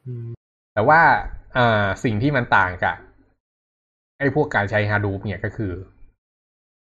[0.07, 0.29] อืม
[0.75, 1.01] แต่ว่า
[1.57, 2.97] อ่าสิ่งที่มันต่างกับ
[4.19, 5.73] ไอ้พวกการใช้ Hadoop เนี่ยก็คือ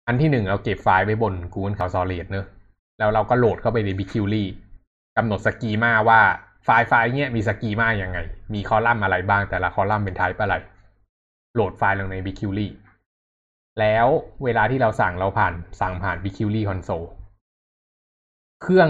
[0.08, 2.46] อันที่หนึ่งเราเก็บไฟล์ไว้บน Google Cloud Storage เนอะ
[3.00, 4.46] แล้วเราก็โหลดเข้าไปใน BigQuery
[5.18, 6.22] กำหนด schema ว่า
[6.66, 8.20] ไฟล์ไฟล์เนี่ยมี schema อย่างไง
[8.54, 10.56] มีคอลัมน์อะไรบ้างแต่ละคอลัมน์เป็น type อะไร
[11.54, 12.68] โหลดไฟล์ลงใน BigQuery
[13.80, 14.08] แล้ว
[14.44, 17.08] เวลาที่เราสั่งเราผ่านสั่งผ่าน BigQuery Console
[18.62, 18.90] เครื่อง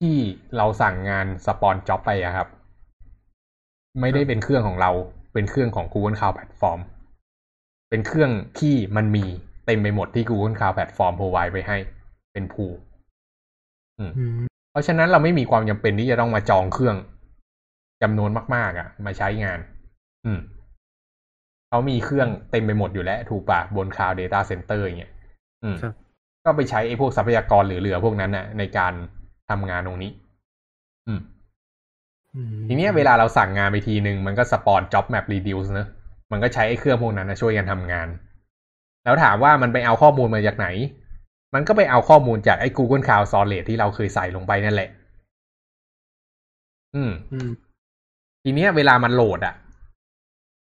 [0.00, 0.16] ที่
[0.56, 2.48] เราสั่งงานสปอนจ็อบไปอะครับ
[4.00, 4.90] ไม่ได้เป็นเครื่องของเรา
[5.32, 6.80] เป็นเครื่องของ Google Cloud Platform
[7.90, 8.30] เป็นเครื่อง
[8.60, 9.24] ที่มันมี
[9.66, 11.78] เต็มไปหมดที่ Google Cloud Platform provide ไว้ให้
[12.32, 12.64] เป็นผู
[13.98, 14.47] อืมอืมเพ
[14.78, 16.96] ราะฉะนั้นเราไม่มีความจำเป็นที่จะต้องมาจองเครื่อง
[18.02, 19.58] จำนวนมาก ๆ อะ มาใช้งาน
[20.26, 20.40] อืม
[21.68, 25.12] เขามีเครื่องเต็มไปหมดอยู่แล้ว ถูกปะบน Cloud Data Center อย่างเงี้ย
[25.64, 25.94] อืมครับ
[26.44, 28.92] ก็ไปใช้ไอ้พวกทรัพยากรเหลือๆพวกนั้นน่ะในการ
[29.50, 30.10] ทำงานตรงนี้
[31.06, 31.20] อืม
[32.34, 35.88] อืมทีเนี้ยเวลาเราสั่งงานไปทีนึงมันก็สปอน job map reduce เนอะ
[36.32, 38.08] มันก็ใช้ไอ้เครื่องพวกนั้นนะช่วยกันทำงาน
[39.04, 40.68] แล้วถามว่ามันไปเอาข้อมูลมาจากไหน
[41.54, 44.88] มันก็ไปเอาข้อมูลจากไอ้ Google Cloud Storage ที่เราเคยใส่ลงไปนั่นแหละ
[46.94, 47.48] อืมอืม
[48.42, 49.54] ทีเนี้ยเวลามันโหลดอะ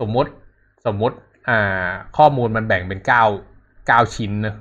[0.00, 0.30] สมมติ
[0.86, 1.16] สมมติ
[1.48, 3.24] อ่า ข้อมูลมันแบ่งเป็นเก้า
[3.86, 4.56] เก้าชิ้นเนอะ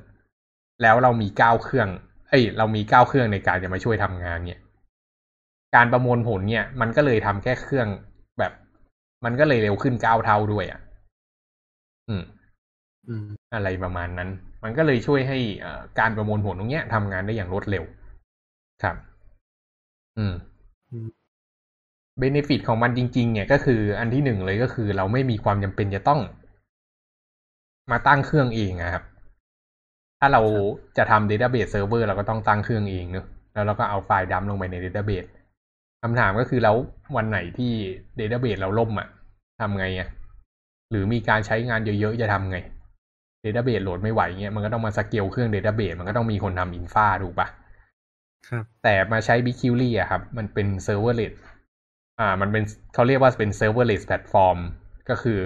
[0.82, 1.88] แล้วเรามีเก้าเครื่อง
[2.30, 4.62] เอ้ย เรามีเก้าเครื่องในการจะมาช่วยทำงานเนี่ย
[5.76, 7.88] การประมวลผลเนี่ย มันก็เลยทำแค่เครื่อง
[8.40, 8.52] แบบ
[9.26, 10.80] มันก็เลยเร็วขึ้นเก้าเท่าด้วยอะ
[12.10, 12.24] อืม
[13.08, 14.30] อืม อะไรประมาณนั้น
[14.64, 17.84] มันก็เลยช่วยให้เอ่อการประมวลผลตรงเนี้ยทำงานได้อย่างรวดเร็ว
[18.84, 18.96] ครับ
[20.18, 20.34] อืม
[20.92, 21.08] อืม
[22.20, 26.20] benefit ของมันจริง ๆ เนี่ยก็คืออันที่หนึ่งเลยก็คือ เราไม่มีความจำเป็นจะต้อง
[27.92, 29.04] มาตั้งเครื่องเองอะครับ
[30.20, 30.42] ถ้าเรา
[30.98, 35.28] จะทำ Database Server เราก็ต้องตั้งเครื่องเองเนอะแล้วเราก็เอาไฟล์ dump ลงไปใน Database
[36.02, 36.76] คำถามก็คือแล้ว
[37.16, 37.72] วันไหนที่
[38.20, 39.08] Database เราล่มอะ
[39.60, 40.08] ทำไงอะ
[40.92, 42.58] หรือมีการใช้งานเยอะๆจะทำไง
[43.44, 47.48] Database โหลดไม่ไหวเงี้ยมันก็ต้องมาสเกลเครื่อง Database มันก็ต้องมีคนทำ infra ถูกปะ
[48.50, 51.34] ครับแต่มาใช้ BigQuery อะครับ มันเป็น serverless
[52.20, 54.58] อ่า มันเป็นเขาเรียกว่าเป็น serverless platform
[55.10, 55.42] ก็คือ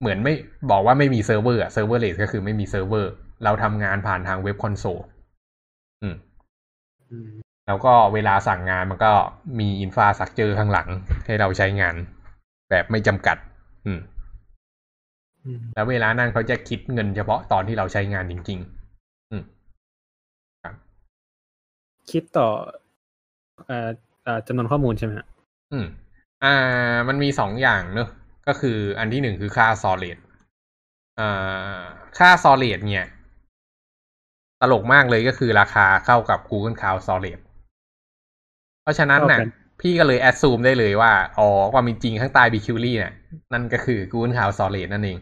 [0.00, 0.34] เหมือนไม่
[0.70, 3.12] บอกว่าไม่มีเซิร์ฟเวอร์อะ serverless ก็คือไม่มีเซิร์ฟเวอร์
[3.44, 4.98] เราทำงานผ่านทางเว็บคอนโซล
[6.02, 6.16] อืม
[7.10, 7.30] อืม
[7.66, 9.12] แล้วก็เวลาสั่งงานมันก็
[9.60, 10.88] มี infrastructure ข้างหลัง
[11.26, 11.94] ให้เราใช้งาน
[12.70, 13.36] แบบไม่จำกัด
[13.86, 14.17] อืมอืม
[15.74, 18.58] แล้วเวลานั่นเขาจะคิดเงินเฉพาะตอนที่เราใช้งานจริง
[18.94, 19.42] ๆ อืม
[22.10, 22.48] คิดต่อ
[23.66, 23.88] เอ่อ
[24.24, 25.26] เอ่อจำนวนข้อมูลใช่ไหมฮะ
[25.72, 25.86] อืม
[26.44, 28.08] อ่า มันมีสองอย่างเนอะ
[28.48, 30.16] ก็คืออันที่หนึ่งคือค่า solid
[31.18, 31.80] อ่า
[32.18, 33.08] ค่า solid เนี่ย
[34.60, 37.38] ตลกมากเลยก็คือราคาเข้ากับ Google Cloud Solid
[38.82, 39.38] เพราะฉะนั้นน่ะ
[39.80, 43.12] พี่ก็เลย assume ได้เลยว่า อ๋อ ความเป็นจริงข้างใต้ BigQuery เนี่ย
[43.52, 45.18] นั่นก็คือ Google Cloud Solid นั่นเอง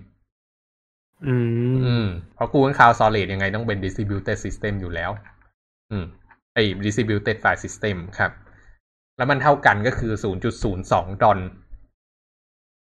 [1.27, 1.35] อื
[1.73, 5.11] มอืมเพราะ Google Cloud Solid ยังไงต้องเป็น distributed system อยู่แล้ว
[5.91, 6.05] อืม
[6.55, 8.33] ไอ้ distributed file system ครับ
[9.17, 10.13] แล้วมันเท่ากันก็คือ
[10.63, 11.39] 0.02 ดอล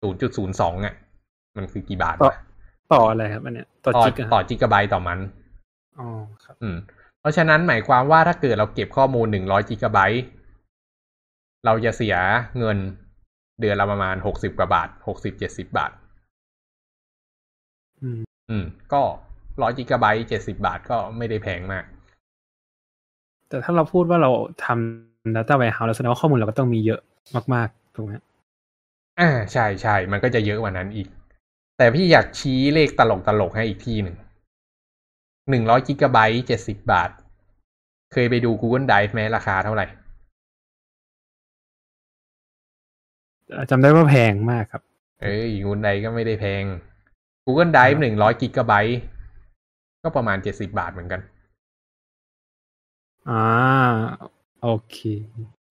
[0.03, 0.95] 0.02 อะ
[1.57, 2.37] มันคือกี่บาท ต่อวะ
[2.93, 5.19] ต่ออะไรครับอันเนี้ย ต่อต่อจิกอะต่อจิกะไบต์ต่อมัน
[5.99, 6.07] อ๋อ
[6.43, 6.77] ครับ อืม
[7.19, 10.23] เพราะฉะนั้นหมายความว่าถ้าเกิดเราเก็บข้อมูล 100จิกะไบต์
[11.65, 12.15] เราจะเสีย
[12.59, 12.77] เงิน
[13.59, 14.89] เดือนละประมาณ 60 กว่าบาท
[15.29, 15.91] 60-70 บาท
[18.03, 19.01] อืมอืม ก็
[19.61, 21.83] ร้อยจิกะไบต์70บาทก็ไม่ได้แพงมาก
[23.47, 24.31] แต่ถ้าเราพูดว่าเรา
[24.65, 27.01] ทำ data warehouse แล้วแสดงว่าข้อมูลเราก็ต้องมีเยอะ
[27.53, 28.13] มาก ๆ ถูกไหม
[29.19, 31.07] อ่าใช่ใช่ มันก็จะเยอะกว่านั้นอีก
[31.77, 34.17] แต่พี่อยากชี้เลขตลกตลกๆให้อีกที่หนึ่ง
[35.49, 37.09] หนึ่งร้อยกิกะไบต์เจ็ดสิบบาท
[38.13, 39.85] เคยไปดู Google Drive ไหมราคาเท่าไหร่
[43.69, 44.81] จำได้ว่าแพงมากครับ
[45.21, 46.63] เอ้ย Google Drive ก็ไม่ได้แพง
[47.45, 48.99] Google Drive หนึ่งร้อยกิกะไบต์
[50.03, 51.21] ก็ประมาณเจ็ดสิบาทเหมือนกัน
[53.29, 53.43] อ่า
[54.63, 54.97] โอเค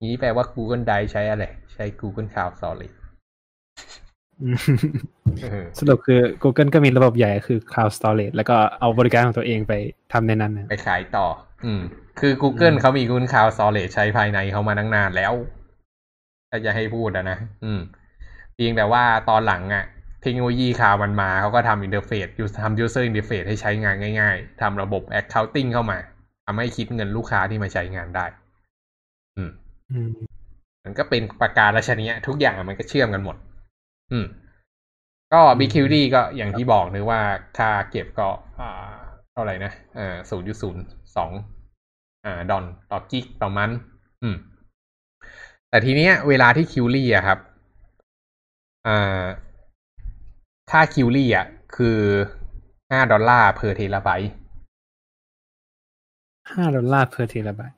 [0.05, 2.97] นี้แปลว่า Google Drive ใช้อะไร ใช้ Google Cloud Storage
[4.43, 4.57] อืม
[5.43, 9.73] เออสรุปคือ Google ก็มีระบบใหญ่คือ Cloud Storage แล้วก็เอาบริการของตัวเองไป
[10.13, 11.27] ทำในนั้นนะไปขายต่อ
[11.65, 11.83] อืม
[12.21, 15.33] คือ Google อืมเขามี Google Cloud Storage ใช้ภายในเขามาตั้งนานแล้ว
[16.51, 17.81] ถ้าจะให้พูดอะนะ อืม
[18.55, 19.85] เพียงแต่ว่าตอนหลังอะ
[20.23, 22.27] เทคโนโลยี cloud มันมาเขาก็ทำ interface
[22.63, 25.99] ทำ user interface ให้ใช้งานง่าย ๆทำระบบ accounting เข้ามา
[26.47, 28.27] ทำให้คิดเงินลูกค้าที่มาใช้งานได้
[29.37, 29.51] อืม
[29.93, 30.11] อืม
[30.85, 33.37] มันก็เป็นประการราชนียทุกอย่างมันก็เชื่อมกันหมด
[34.13, 34.27] อืม
[35.33, 37.21] ก็ BigQuery ก็อย่างที่บอกนึกว่า
[37.59, 38.29] ค่าเก็บก็
[38.61, 38.93] อ่า
[39.33, 40.83] เท่าไหร่นะอ่าศูนย์จุดศูนย์
[41.17, 41.31] สอง
[42.25, 43.71] อ่า ดอลต่อ gig ต่อ month
[44.23, 44.37] อืม
[45.69, 47.39] แต่ทีเนี้ย เวลาที่ query อะครับ
[48.87, 49.25] อ่า
[50.71, 51.47] ค่า query อะ
[51.77, 51.99] คือ
[52.91, 54.33] ห้าดอลลาร์ per เทราไบต์
[56.53, 57.77] ห้าดอลลาร์ per terabyte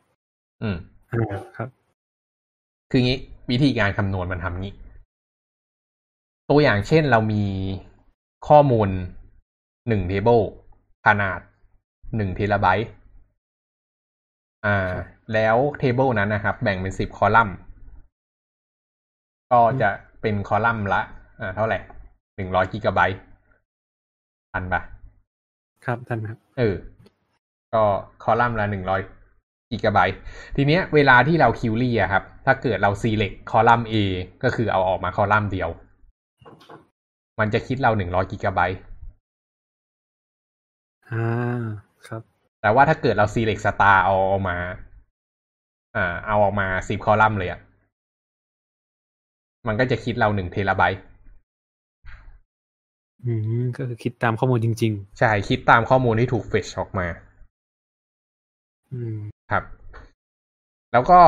[0.62, 0.76] อืม
[1.10, 1.68] อ่าครับ
[2.90, 3.18] คืองี้
[3.50, 4.74] วิธีการคำนวณมันทำงี้
[6.50, 7.44] ตัวอย่างเช่นเรามี
[8.48, 8.88] ข้อมูล
[9.88, 10.40] หนึ่ง table
[11.06, 11.40] ขนาด
[12.16, 12.88] หนึ่งเทราไบต์
[14.64, 14.92] อ่า
[15.32, 17.56] แล้ว table นั้นนะครับ แบ่งเป็นสิบคอลัมน์
[19.52, 21.02] ก็จะเป็นคอลัมน์ละ
[21.40, 21.78] อ่า เท่าไหร่
[22.36, 23.20] หนึ่งร้อยกิกะไบต์
[24.52, 24.80] ทันปะ
[25.84, 26.74] ครับท่านครับ เออ
[27.74, 27.84] ก็
[28.22, 29.00] คอลัมน์ละหนึ่งร้อย
[29.70, 30.18] กิกะไบต์
[30.56, 33.94] ทีเนี้ยเวลาที่เรา query อะครับ ถ้าเกิดเรา select คอลัมน์ A
[34.42, 35.70] ก็คือเอาออกมาคอลัมน์เดียว
[37.38, 38.78] มันจะคิดเราหนึ่งร้อยกิกะไบต์
[41.10, 41.62] อ่า
[42.06, 42.22] ครับ
[42.60, 44.56] แต่ว่าถ้าเกิดเรา select star เอาออกมา
[45.96, 47.60] อ่า เอาออกมาสิบคอลัมน์เลยอะ
[49.66, 51.02] มันก็จะคิดเราหนึ่งเทราไบต์
[53.26, 59.16] อืมก็คือคิดตามข้อมูลจริงใช่คิดตามข้อมูลที่ถูกเฟชออกมาๆอืม
[59.50, 59.64] ครับ
[60.92, 61.20] แล้วก็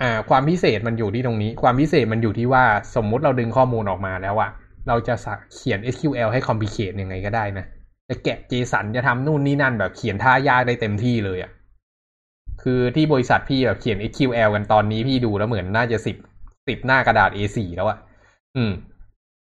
[0.00, 2.64] อ่า ความพิเศษมันอยู่ที่ตรงนี้ ความพิเศษมันอยู่ที่ว่า
[2.96, 4.50] สมมุติเราดึงข้อมูลออกมาแล้วอะ
[4.88, 7.66] เราจะสะเขียน SQL ให้ complicate ยังไงก็ได้นะ
[8.08, 11.50] จะแกะ JSON จะทำนู่นนี่นั่นแบบเขียนท่ายากได้เต็มที่เลยอะ
[12.62, 16.16] คือที่บริษัทพี่แบบเขียน SQL กันตอนนี้พี่ดูแล้วเหมือนน่าจะสิบ
[16.68, 17.98] สิบหน้ากระดาษ A4 แล้วอะ
[18.56, 18.72] อืม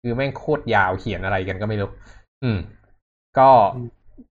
[0.08, 1.90] คือแม่งโคตรยาวเขียนอะไรกันก็ไม่รู้
[2.44, 2.58] อืม
[3.40, 3.50] ก็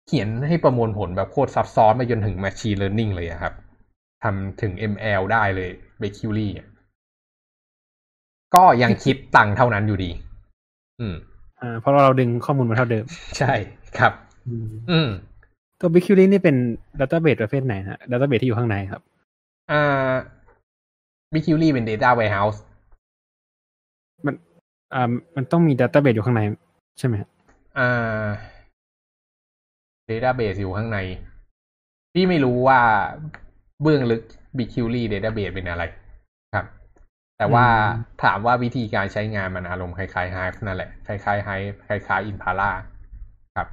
[0.07, 3.53] เขียนให้ประมวลผลแบบโคตรซับซ้อนไปจนถึง Machine Learning เลยอะครับ
[4.23, 5.69] ทำถึง ML ได้เลย
[6.01, 6.49] b a q u l y
[8.55, 10.11] ก็ยังคิดตังค์เท่านั้นอยู่ดี
[10.99, 11.15] อืม
[11.61, 13.05] อ่า เพราะเราดึงข้อมูลมาเท่าเดิม
[13.37, 13.53] ใช่
[13.99, 14.13] ครับ
[14.47, 15.09] อืมอืม
[15.79, 16.55] ตัว BigQuery นี่เป็น
[16.99, 19.01] ดัตต้าเบสประเภทไหนฮะดัตต้าเบสที่อยู่ข้างในครับ
[19.71, 20.11] อ่า
[21.33, 22.59] b q l y เป็น Data Warehouse
[24.25, 24.35] มัน
[24.93, 25.03] อ่า
[25.35, 26.41] มันต้องมีดัตต้าเบสอยู่ข้างใน
[26.99, 27.29] ใช่ไหมฮะ
[27.77, 28.25] อ่า
[30.09, 30.99] Database อยู่ข้างใน
[32.13, 32.79] พี่ไม่รู้ว่า
[33.81, 34.23] เบื้องลึก
[34.57, 35.83] b q l y Database เป็นอะไร
[36.53, 36.65] ครับ
[37.37, 37.65] แต่ว่า
[38.23, 42.71] ถามว่าวิธีการใช้งานมันอารมณ์คล้ายๆ Hive นั่นแหละ คล้ายๆ Hive คล้ายๆ Impala
[43.55, 43.67] ครับ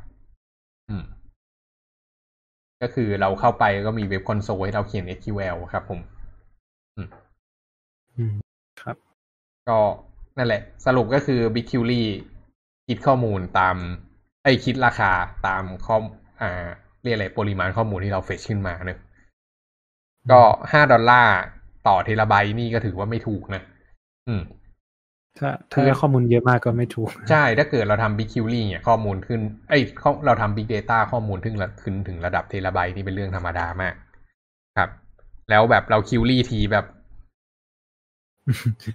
[0.88, 1.04] อืม
[2.82, 6.00] ก็คือเราเข้าไปก็มีเว็บคอนโซลให้เราเขียน SQL ครับผม
[6.96, 8.34] อืม
[8.82, 8.96] ครับ
[9.68, 9.78] ก็
[10.40, 12.02] นั่นแหละ สรุปก็คือ b i g q l y
[12.88, 13.76] คิดข้อมูลตาม
[14.42, 15.12] ไอยคิดราคา
[15.46, 15.96] ตามข้อ
[16.40, 16.66] อ่า
[17.02, 18.98] เรียกอะไรปริมาณข้อมูลที่เราเฟชขึ้นมาเนอะ
[20.30, 20.40] ก็
[20.72, 21.36] ห้าดอลลาร์
[21.86, 23.62] ต่อเทราไบต์นี่ก็ถือว่าไม่ถูกนะ
[24.28, 24.42] อืม
[25.38, 33.94] ถ้าถ้าได้ข้อมูลเยอะมากก็ไม่ถูก ใช่ ถ้าเกิดเราทำ Big q l y เนี่ยข้อมูลขึ้นเอ้ยข้อเราทำ Big Data ข้อมูลถึงระขึ้นถึงระดับเทราไบต์นี่เป็นเรื่องธรรมดามาก
[34.78, 34.90] ครับ
[35.50, 36.86] แล้วแบบเราคิวรี่ทีแบบ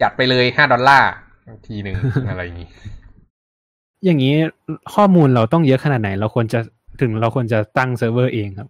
[0.02, 1.10] จัดไปเลยห้าดอลลาร์
[1.68, 1.96] ทีหนึ่ง
[2.30, 2.70] อะไรอย่างนี้
[4.06, 4.36] อย่างนี้
[4.96, 6.60] ข้อมูลเราต้องเยอะขนาดไหน เราควรจะ
[7.02, 8.70] ถึงเราควรจะตั้งเซิร์ฟเวอร์เองครับ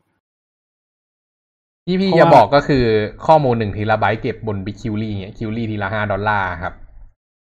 [1.85, 2.83] ที่พี่เพราะจะว่าบอกก็คือ
[3.27, 6.73] ข้อมูลหนึ่งเทราไบต์เก็บบน Big q l y เนี่ย query ทีละห้าดอลลาร์ครับ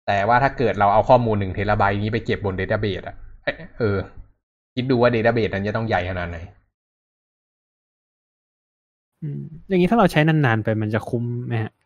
[0.06, 3.96] แต่ว่าถ้าเกิดเราเอาข้อมูลหนึ่งเทราไบต์นี้ไปเก็บบน database อะเอ้ยเออ
[4.74, 6.38] คิดดูว่า database นั้นจะต้องใหญ่ขนาดไหน
[9.22, 11.85] อืมอย่างนี้ถ้าเราใช้นานๆไปมันจะคุ้มไหมฮะกั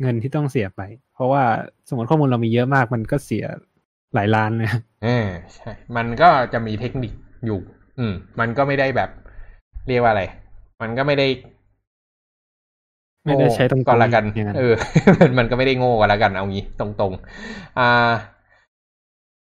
[0.00, 0.82] เงินที่ต้องเสียไป
[1.14, 1.42] เพราะว่า
[1.88, 3.44] สมมติข้อมูลเรามีเยอะมาก มันก็เสีย
[4.14, 4.68] หลายล้านเลย
[5.04, 7.12] เออใช่ มันก็จะมีเทคนิค
[7.46, 7.60] อยู่
[7.98, 9.10] อืม มันก็ไม่ได้แบบ
[9.88, 10.22] เรียกว่าอะไร
[10.82, 11.26] มันก็ไม่ได้
[13.24, 14.74] ไม่ได้ใช้ตรงๆก็แล้วกันอย่างนั้นเออ
[15.20, 18.10] มันมันก็ไม่ได้โง่ก็แล้วกันเอางี้ ตรงๆ อ่า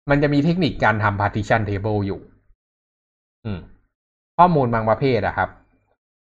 [0.09, 2.19] มันจะมีเทคนิคการทำ partition table อยู่
[3.45, 3.59] อืม
[4.37, 5.49] ข้อมูลบางประเภทอะครับ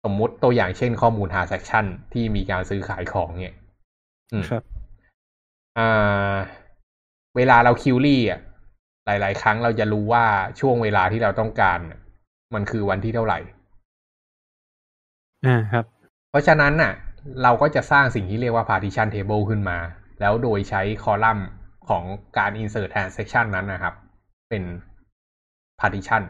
[0.05, 3.60] สมมุติตัวอย่างเช่นข้อมูล transaction ที่มีการซื้อขายของเนี่ยอืม
[4.51, 4.63] ครับ
[5.79, 6.35] อ่า
[7.37, 8.41] เวลาเราคิวรี่อะ
[9.07, 10.25] หลาย ๆ ครั้งเราจะรู้ว่า
[10.61, 12.01] ช่วงเวลาที่เราต้องการน่ะ
[12.55, 13.39] มันคือวันที่เท่าไหร่
[15.47, 15.85] อ่าครับ
[16.31, 16.93] เพราะฉะนั้นน่ะ
[17.43, 19.79] เราก็จะสร้างสิ่งที่เรียกว่า partition table ขึ้นมา
[20.21, 21.49] แล้วโดยใช้คอลัมน์
[21.89, 22.05] ของ
[22.39, 23.95] การ insert transaction นั้นนะครับ
[24.49, 24.63] เป็น
[25.81, 26.23] partition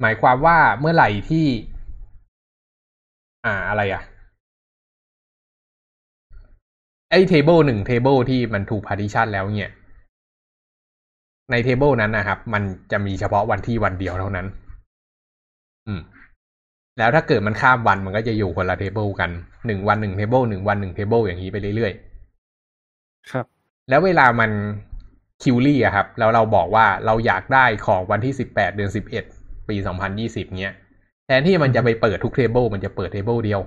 [0.00, 1.46] หมายความว่าเมื่อไหร่ที่
[3.46, 4.02] อ่าอะไรอะ
[7.10, 9.72] ไอ้ table หนึ่ง table ที่มันถูก partition แล้วเนี่ย
[11.50, 14.46] ใน table นั้นนะครับ มันจะมีเฉพาะวันที่วันเดียวเท่านั้น
[15.86, 16.00] อืม
[16.98, 19.30] แล้วถ้าเกิดมันข้ามวันมันก็จะอยู่คนละ table กัน
[19.66, 23.46] หนึ่งวันหนึ่ง table หนึ่งวันหนึ่ง table อย่างนี้ไปเรื่อยๆ ครับ
[23.88, 24.50] แล้วเวลามัน
[25.42, 29.24] query อะครับ แล้วเราบอกว่าเราอยากได้ของวันที่สิบแปดเดือนสิบเอ็ด
[29.68, 30.74] ปีสองพันยี่สิบเนี้ย
[31.26, 33.60] แทนที่มันจะไปเปิดทุก table มันจะเปิด table เดียว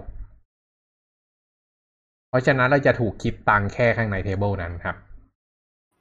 [2.32, 4.96] เพราะฉะนั้นเราจะถูกคิดตังค์แค่ข้างใน table นั้นครับ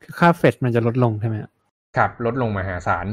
[0.02, 1.50] คือค่า fetch มันจะลดลงใช่ไหมฮะ
[1.96, 3.06] ครับ ลดลงมหาศาล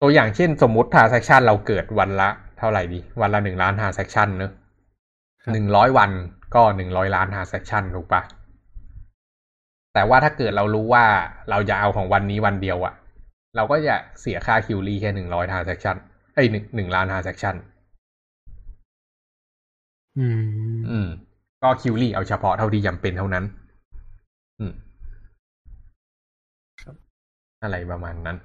[0.00, 4.52] ตัวอย่างเช่นสมมุติ transaction เราเกิดวันละ เท่าไหร่ดี วันละหนึ่งล้าน transaction เนอะ
[5.52, 6.10] หนึ่งร้อยวัน
[6.54, 8.22] ก็หนึ่งร้อยล้าน transaction ถูกปะ
[9.94, 11.04] แต่ว่าถ้าเกิดเรารู้ว่า
[11.50, 12.94] เราจะเอาของวันนี้วันเดียวอะ
[13.56, 15.96] เราก็จะเสียค่า query แค่หนึ่งร้อย transaction
[16.34, 17.54] เอ้ยหนึ่งหนึ่งล้าน transaction
[20.18, 21.08] อืม อืม
[21.64, 23.44] ก็ query เอาเฉพาะเท่าที่จำเป็นเท่านั้น
[24.60, 24.72] อืม
[27.62, 28.36] อะไรประมาณนั้น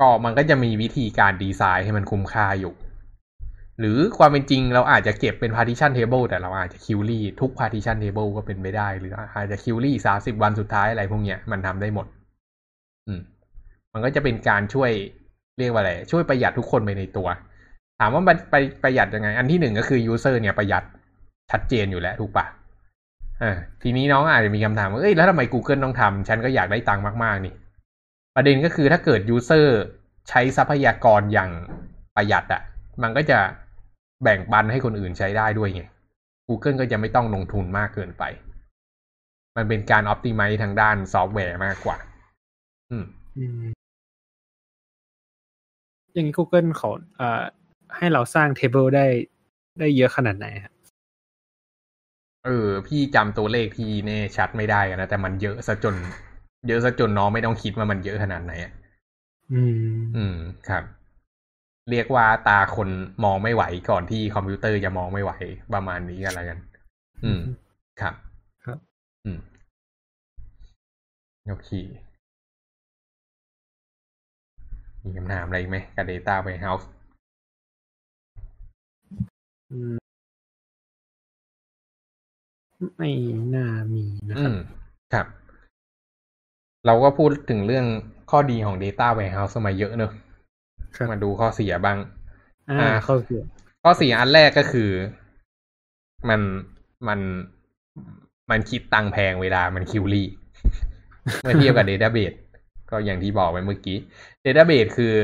[0.00, 2.74] ก็มันก็จะมีวิธีการดีไซน์ให้มันคุ้มค่าอยู่
[3.80, 12.06] หรือความเป็นจริงเราอาจจะเก็บเป็น partition table แต่เราอาจจะ query ทุก partition table ก็เป็นไปได้ หรืออาจจะ query สามสิบวันสุดท้ายอะไรพวกเนี้ยมันทำได้หมด
[13.06, 13.20] อืม
[13.92, 14.90] มันก็จะเป็นการช่วย
[15.58, 17.28] เรียกว่าอะไร ช่วยประหยัดทุกคนไปในตัว
[18.00, 20.84] ถามว่ามันไปประหยัดยังไง อันที่หนึ่งก็คือ user เนี่ยประหยัด
[21.50, 22.46] ชัดเจนอยู่แล้วถูกปะ
[23.42, 27.54] อ่าทีนี้น้องอาจจะมีคำถามว่าเอ้ยแล้วทำไม Google ต้องทำฉันก็อยากได้ตังค์มาก ๆ นี่
[28.36, 29.66] ประเด็นก็คือถ้าเกิด user
[30.28, 31.50] ใช้ทรัพยากรอย่าง
[32.16, 32.62] ประหยัดอะ
[33.02, 33.38] มันก็จะ
[34.22, 35.82] แบ่งปันให้คนอื่นใช้ได้ด้วยไง
[36.48, 38.24] Google ก็จะไม่ต้องลงทุนมากเกินไป
[39.56, 41.96] มันเป็นการ optimize ทางด้านซอฟต์แวร์มากกว่า
[42.90, 43.04] อืม
[43.38, 47.42] อย่างนี้ Google เขาเอ่อ
[47.96, 49.06] ให้เราสร้าง table ได้
[49.78, 50.72] ได้เยอะขนาดไหนครับ
[52.46, 55.94] เออ พี่จำตัวเลขที่แน่ชัดไม่ได้อะนะแต่มันเยอะซะจน
[56.68, 58.72] เยอะซะจนน้องไม่ต้องคิดว่ามันเยอะขนาดไหนอะ
[59.52, 60.36] อืม อืม
[60.68, 60.84] ครับ
[61.90, 62.88] เรียกว่าตาคน
[63.24, 65.32] มองไม่ไหวก่อนที่คอมพิวเตอร์จะมองไม่ไหว
[65.74, 66.58] ประมาณนี้กันละกัน
[67.24, 67.40] อืม
[68.00, 68.14] ครับ
[68.64, 68.78] ครับ
[69.24, 69.38] อืม
[71.48, 71.70] โอเค
[75.04, 76.84] มีคำถามอะไรอีกไหมกับ Data Warehouse
[79.70, 80.07] อืม
[82.96, 83.10] ไม่
[83.54, 84.56] น่ามีนะคอืรับม
[85.12, 85.26] ครับ
[86.86, 87.86] เราก็พูดถึงเรื่อง
[88.30, 90.12] ข้อดีของ Data Warehouse มาเยอะเนอะ
[90.96, 91.98] ครับมาดูข้อเสียบ้าง
[92.70, 93.42] อ่าอ่าเข้าเสีย
[93.82, 94.90] ข้อเสียอันแรกก็คือ
[96.28, 96.40] มัน
[97.08, 97.20] มัน
[98.50, 100.28] มันคิดตังค์แพงเวลามันคิวรี่
[101.42, 102.32] เมื่อเทียบกับ database
[102.90, 103.98] ก็อย่างที่บอกไปเมื่อกี้
[104.42, 105.14] database คือ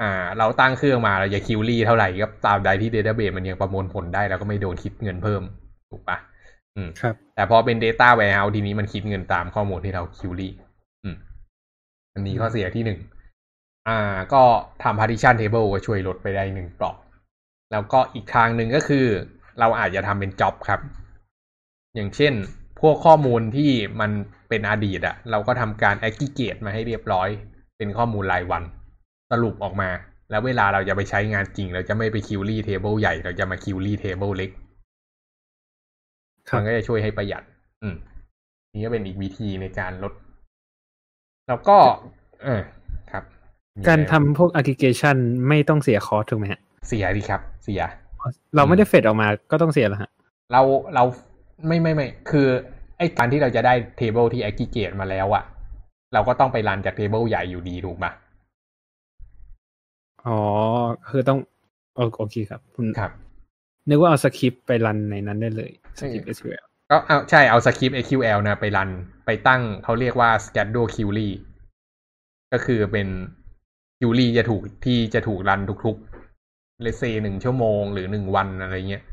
[0.00, 5.42] อ่า เราตั้งเครื่องมาเราจะ query เท่าไหร่ก็ตามใดที่ database มันยังประมวลผลได้ แล้วก็ไม่โดนคิดเงินเพิ่ม
[5.90, 6.18] ถูกปะ
[6.76, 10.52] อืมครับ แต่พอเป็น Data Warehouse ทีนี้มันคิดเงินตามข้อมูลที่เรา query
[11.04, 11.16] อืม
[12.14, 12.98] อันนี้ข้อเสียที่หนึ่ง
[13.88, 13.98] อ่า
[14.32, 14.42] ก็
[14.82, 16.96] ทำ partition table ก็ช่วยลดไปได้หนึ่งเปราะ
[17.72, 19.06] แล้วก็อีกทางหนึ่งก็คือ
[19.60, 20.80] เราอาจจะทำเป็น job ครับ
[21.94, 22.32] อย่างเช่น
[22.80, 23.70] พวกข้อมูลที่
[24.00, 24.10] มัน
[24.48, 27.28] เป็นอดีตอะเราก็ทำการ aggregate มาให้เรียบร้อย
[27.78, 28.62] เป็นข้อมูลรายวัน
[29.32, 29.90] สรุปออกมา
[30.30, 34.63] แล้วเวลาเราจะไปใช้งานจริง เราจะไม่ไป query table ใหญ่ เราจะมา query table เล็กครับ
[36.56, 37.42] มันก็จะช่วยให้ประหยัด
[37.82, 37.96] อืม
[38.74, 40.12] นี่ก็เป็นอีกวิธีในการลด
[41.48, 41.76] แล้วก็
[42.44, 42.62] เออ
[43.12, 43.24] ครับ
[43.76, 45.16] มีอะไการทำพวก aggregation
[45.48, 47.82] ไม่ต้องเสียคอร์สถูกไหมฮะ เสียสิครับ เสีย
[48.56, 50.10] เราไม่ได้เฟดออกมาก็ต้องเสียแล้วฮะ
[50.52, 50.62] เรา
[50.94, 51.04] เรา
[51.66, 52.46] ไม่ไม่ไม่คือ
[52.98, 55.44] ไอ้การที่เราจะได้ table ที่ aggregate มาแล้วอะ
[56.14, 58.12] เราก็ต้องไปรันจาก table ใหญ่อยู่ดีถูกปะ
[60.26, 60.38] อ๋อ
[61.08, 61.38] คือต้อง
[61.94, 63.12] โอโอเคครับผมครับ
[63.88, 65.70] นึกว่าเอาสคริปต์ไปรันในนั้นได้เลย
[66.00, 68.90] สคริปต์ SQL ก็เอาใช่เอาสคริปต์ SQL นะไปรัน
[69.26, 71.30] ไปตั้งเขาเรียกว่า schedule query
[72.52, 73.08] ก็คือเป็น
[74.00, 79.04] query จะถูกที่จะถูก run ทุกๆ let's say หนึ่งชั่วโมงหรือหนึ่งวันอะไรเงี้ย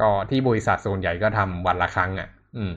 [0.00, 2.72] ก็ที่บริษัทส่วนใหญ่ก็ทำวันละครั้งอะ อืม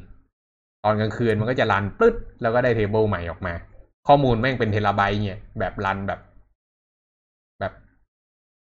[0.84, 3.54] ตอนกลางคืนมันก็จะ run ปึ๊ดแล้วก็ได้ table ใหม่ออกมา
[4.08, 6.20] ข้อมูลแม่งเป็นเทราไบต์เนี่ยแบบ run แบบ
[7.60, 7.74] แบบ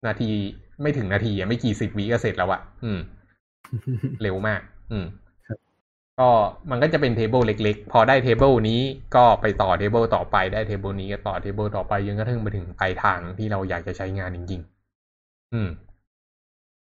[0.06, 0.30] นาที
[0.82, 3.00] ไม่ถึงนาทีอะไม่กี่สิบวิก็เสร็จแล้วอะอืม
[4.22, 4.62] เร็วมาก
[4.92, 5.06] อืม
[5.48, 5.58] ครับ
[6.20, 6.30] ก็
[6.70, 8.82] มันก็จะเป็น table เล็กๆ พอได้ table นี้
[9.16, 15.70] ก็ไปต่อ table ต่อไปได้ table นี้ก็ต่อ table ต่อไปจนกระทั่งไปถึงปลายทางที่เราอยากจะใช้งานจริงๆ อืม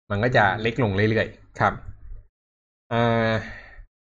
[0.10, 1.74] มันก็จะเล็กลงเรื่อยๆ ครับ
[2.94, 3.32] อ่า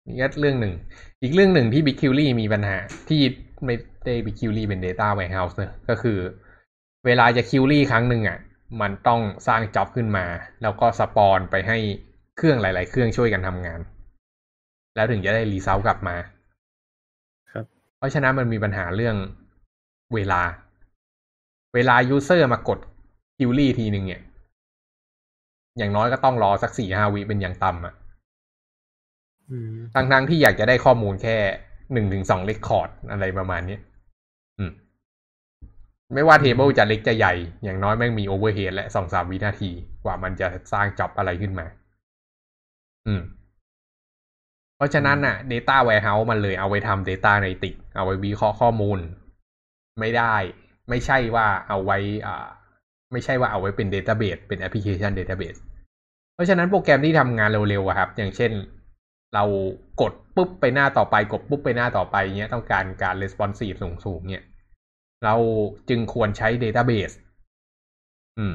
[0.06, 0.74] นี่ก็เรื่องหนึ่ง
[1.22, 2.76] อีกเรื่องหนึ่งที่ BigQuery มีปัญหา
[3.08, 3.20] ที่
[3.64, 6.18] ไม่ได้ BigQuery เป็น Data Warehouse เนอะก็คือ
[7.06, 8.38] เวลาจะ query ครั้งหนึ่งอะ
[8.80, 10.26] มันต้องสร้าง job ขึ้นมา
[10.62, 11.78] แล้วก็ spawn ไปให้
[12.36, 13.80] เครื่องหลาย ๆ เครื่องช่วยกันทำงาน
[14.94, 16.16] แล้วถึงจะได้ result กลับมา
[17.52, 17.64] ครับ
[17.98, 19.16] เพราะฉะนั้นมันมีปัญหาเรื่อง
[20.14, 20.42] เวลา
[21.74, 22.78] เวลา user มากด
[23.38, 24.22] query ทีหนึ่งเนี่ย
[25.78, 27.94] อย่างน้อยก็ต้องรอสักสี่ห้าวิเป็นอย่างต่ำอะ
[29.50, 31.36] อืมทั้งๆที่อยากจะได้ข้อมูลแค่
[31.92, 33.93] หนึ่งถึงสอง record อะไรประมาณนี้อืม
[36.14, 37.34] ไม่ว่า table จะเล็กจะใหญ่
[37.64, 39.70] อย่างน้อยแม่งมี overhead และสองสามวินาที
[40.04, 41.66] กว่ามันจะสร้างจ็อบอะไรขึ้นมา
[43.06, 43.22] อืม
[44.76, 48.98] เพราะฉะนั้นน่ะ Data Warehouse มันเลยเอาไว้ทำ Data a n a l y t i c เอาไว้วิเคราะห์ข้อมูล
[50.00, 50.34] ไม่ได้
[50.88, 52.46] ไม่ใช่ว่าเอาไว้อ่า
[53.12, 55.60] ไม่ใช่ว่าเอาไว้เป็น Database เป็น Application Database
[56.34, 58.52] เพราะฉะนั้นโปรแกรมที่ทำงานเร็วๆอะครับ อย่างเช่น
[59.34, 59.44] เรา
[60.00, 64.44] กดปุ๊บไปหน้าต่อไป กดปุ๊บไปหน้าต่อไปเนี้ยต้องการการ responsive สูงๆเนี่ย
[65.24, 65.34] เรา
[65.88, 67.14] จึงควรใช้ database
[68.38, 68.54] อืม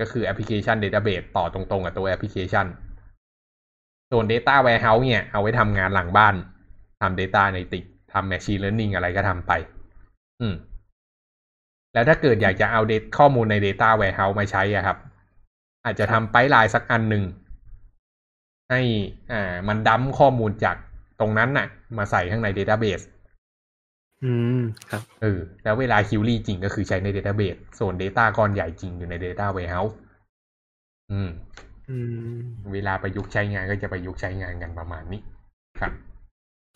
[0.00, 2.66] ก็คือ application database ต่อตรงๆ กับตัว application
[4.10, 6.34] ส่วน data warehouse เนี่ย เอาไว้ทำงานหลังบ้าน
[7.00, 9.52] ทำ data analytics ทำ machine learning อะไรก็ทำไป
[10.40, 10.54] อืม
[11.94, 14.98] แล้วถ้าเกิดอยากจะเอาเดตข้อมูลใน Data Warehouse มาใช้อะครับ
[15.84, 17.24] อาจจะทำไปลน์สักอันหนึ่ง
[18.70, 18.80] ให้
[19.32, 20.76] อ่ามันดั้มข้อมูลจาก
[21.20, 21.66] ตรงนั้นน่ะ
[21.98, 23.04] มาใส่ข้างใน Database
[24.24, 24.60] อืม
[24.90, 29.94] ครับเออแล้วเวลาคิวรี่จริงก็คือใช้ใน Database ส่วน Data ก้อนใหญ่จริงอยู่ใน Data Warehouse
[31.12, 31.30] อืม
[31.90, 31.98] อื
[32.34, 32.38] ม
[32.72, 35.20] เวลาประยุกต์ใช้งานก็จะประยุกต์ใช้งานกันประมาณนี้
[35.80, 35.92] ครับ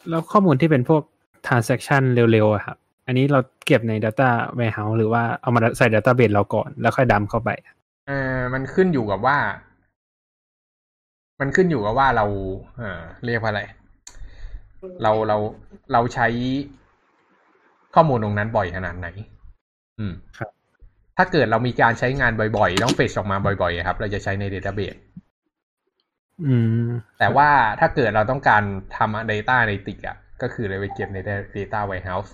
[0.09, 1.03] แล้วข้อมูลที่เป็นพวก
[1.47, 2.77] transaction เร็วๆอะครับ
[3.07, 4.29] อันนี้เราเก็บใน data
[4.59, 7.51] warehouse หรือว่าเอามาใส่ database เราก่อน แล้วค่อยดัมเข้าไป
[8.07, 9.39] เอ่อมันขึ้นอยู่กับว่า
[11.41, 12.27] มันขึ้นอยู่กับว่าเรา
[12.77, 13.63] เอ่อเรียกว่าอะไร
[15.03, 15.37] เราเรา
[15.93, 16.29] เราใช้
[17.95, 19.09] ข้อมูลตรงนั้นบ่อยขนาดไหน
[19.99, 20.51] อืมครับ
[21.17, 24.99] ถ้าเกิดเรามีการใช้งานบ่อยๆ ต้องเฟชออกมาบ่อยๆอะครับ เราจะใช้ใน Database
[26.47, 27.49] อืม แต่ว่า
[27.81, 28.63] ถ้าเกิดเราต้องการ
[28.97, 31.19] ทำ Data Analytics อะ ก็คือเราไปเก็บใน
[31.57, 32.31] Data Warehouse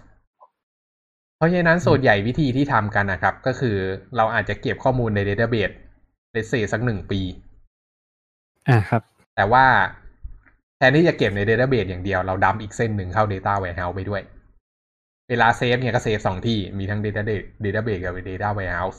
[1.37, 3.77] เพราะฉะนั้นส่วนใหญ่วิธีที่ทำกันนะครับ ก็คือ
[4.17, 5.75] เราอาจจะเก็บข้อมูลใน Database
[6.33, 7.21] let's say สักหนึ่งปี
[8.69, 9.03] อ่าครับ
[9.37, 9.65] แต่ว่า
[10.77, 14.23] แทนที่จะเก็บใน Database อย่างเดียว เรา dump อีกเส้นหนึ่งเข้า Data Warehouse ไปด้วย
[15.31, 18.99] เวลา save เนี่ยก็ save สองที่มีทั้ง Database Database กับ Data Warehouse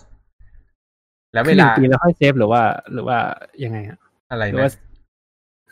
[1.34, 2.62] แล้วคือหลานึ่งปีแล้วค่อย save หรือว่า
[2.94, 3.18] หรือว่า
[3.64, 4.00] ยังไงฮะ
[4.32, 4.82] อะไรหรือว่านะ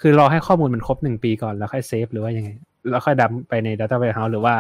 [0.02, 2.50] คือรอให้ข้อมูลมันครบหนึ่งปีก่อนแล้วค่อย save หรือว่ายังไง
[2.90, 4.56] แล้วค่อย dump ไปใน data warehouse หรือว่า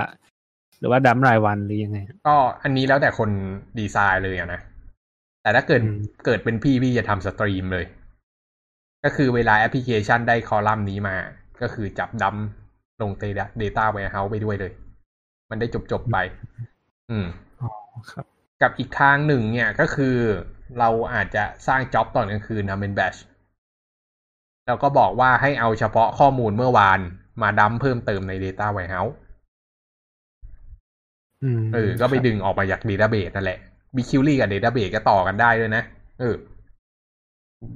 [0.80, 3.30] หรือว่า dump รายวันหรือยังไงฮะก็อันนี้แล้วแต่คน
[3.80, 4.62] ดีไซน์เลยอะนะ
[5.41, 7.86] แต่ถ้าเกิดอืมเกิดเป็นพี่พี่จะทำ stream เลย
[9.04, 11.16] ก็คือเวลาแอปพลิเคชันได้คอลัมน์นี้มา
[11.62, 12.36] ก็คือจับ dump
[13.02, 14.72] ลง Data Data Warehouse ไปด้วยเลย
[15.54, 16.18] มันได้จบจบๆไป
[17.12, 17.28] อืม
[17.62, 17.70] อ๋อ
[18.12, 18.26] ครับ
[18.62, 20.18] กับอีกทางหนึ่งเนี่ยก็คือ
[20.80, 23.16] เราอาจจะสร้าง job ตอนกลางคืนทำเป็น batch
[24.66, 26.99] แล้วก็บอกว่าให้เอาเฉพาะข้อมูลเมื่อวาน
[27.41, 29.14] มาดัมเพิ่มเติมใน Data Warehouse
[31.43, 33.60] อืมเออ ก็ไปดึงออกมาจาก Database นั่นแหละ
[33.95, 35.84] BigQuery กับ Database ก็ต่อกันได้ด้วยนะ
[36.20, 36.36] เออ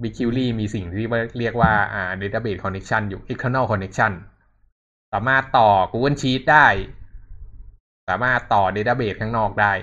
[0.02, 1.08] BigQuery มีสิ่งที่
[1.40, 4.12] เรียกว่าอ่า Database Connection อยู่ External Connection
[5.14, 6.66] สามารถต่อ Google Sheet ได้
[8.08, 9.74] สามารถต่อ Database ข้างนอกได้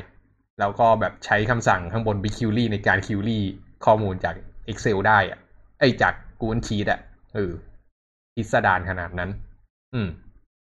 [0.61, 3.39] แล้วก็แบบใช้คำสั่งข้างบน BigQuery ในการ query
[3.85, 4.35] ข้อมูลจาก
[4.69, 5.39] Excel ได้อะ
[5.81, 7.01] ไอจาก Google Sheet อะ
[7.35, 7.53] เออ
[8.35, 9.31] พิสดารขนาดนั้น
[9.95, 10.09] อืม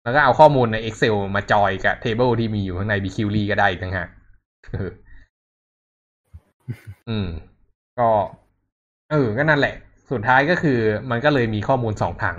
[0.02, 4.08] แล้วก็เอาข้อมูลใน Excel มาจอยกับ table ที่มีอยู่ข้างใน BigQuery ก็ได้อีกต่างหาก
[4.76, 4.90] ออ
[7.08, 7.28] อืม
[7.98, 8.08] ก็
[9.10, 9.74] เออ ก็นั่นแหละ
[10.10, 10.78] สุดท้ายก็คือ
[11.10, 12.38] มันก็เลยมีข้อมูลสองถัง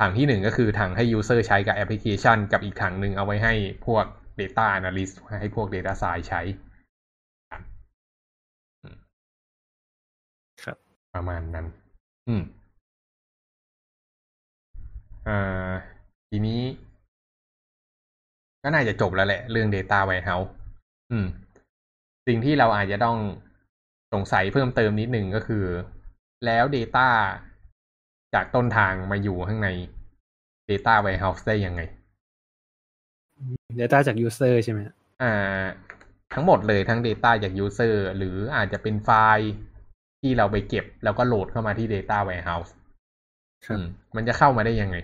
[0.00, 3.54] ถังที่หนึ่งก็คือถังให้ user ใช้กับแอปพลิเคชัน กับอีกถังหนึ่งเอาไว้ให้
[3.86, 4.04] พวก
[4.40, 6.42] data analyst ให้พวก data science ใช้
[10.64, 10.76] ครับ
[11.14, 11.66] ประมาณนั้น
[12.28, 12.42] อืม
[15.28, 15.72] อ่า
[16.30, 16.60] ทีนี้
[18.62, 20.50] ก็น่าจะจบแล้วแหละ เรื่อง Data Warehouse
[21.10, 21.26] อืม
[22.26, 23.18] สิ่งที่เราอาจจะต้อง
[24.12, 25.64] สงสัยเพิ่มเติมนิดหนึ่งก็คือ
[26.46, 27.08] แล้ว Data
[28.34, 29.68] จากต้นทางมาอยู่ข้างใน
[30.70, 31.80] Data Warehouse ได้ยังไง
[33.80, 35.64] data จาก user ใช่ไหมฮะอ่า
[36.34, 39.50] ทั้งหมดเลยทั้ง Data จาก User หรืออาจจะเป็นไฟล์
[40.20, 42.70] ที่เราไปเก็บ แล้วก็โหลดเข้ามาที่ Data Warehouse
[43.66, 43.86] ครับอืม
[44.16, 44.96] มันจะเข้ามาได้ยังไง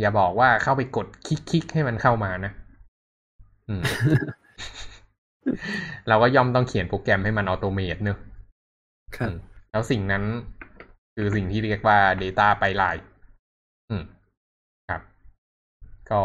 [0.00, 2.52] อย่าบอกว่าเข้าไปกดคลิกๆ ให้มันเข้ามานะ
[3.68, 3.82] อืม
[6.08, 8.18] เราก็ย่อมต้องเขียนโปรแกรมให้มันออโตเมตเนอะ
[9.16, 9.36] ครับอืม
[9.70, 10.24] แล้วสิ่งนั้น
[11.14, 13.04] คือสิ่งที่เรียกว่า Data ไปไลน์
[13.90, 14.02] อืม
[14.90, 15.02] ครับ
[16.10, 16.20] ก็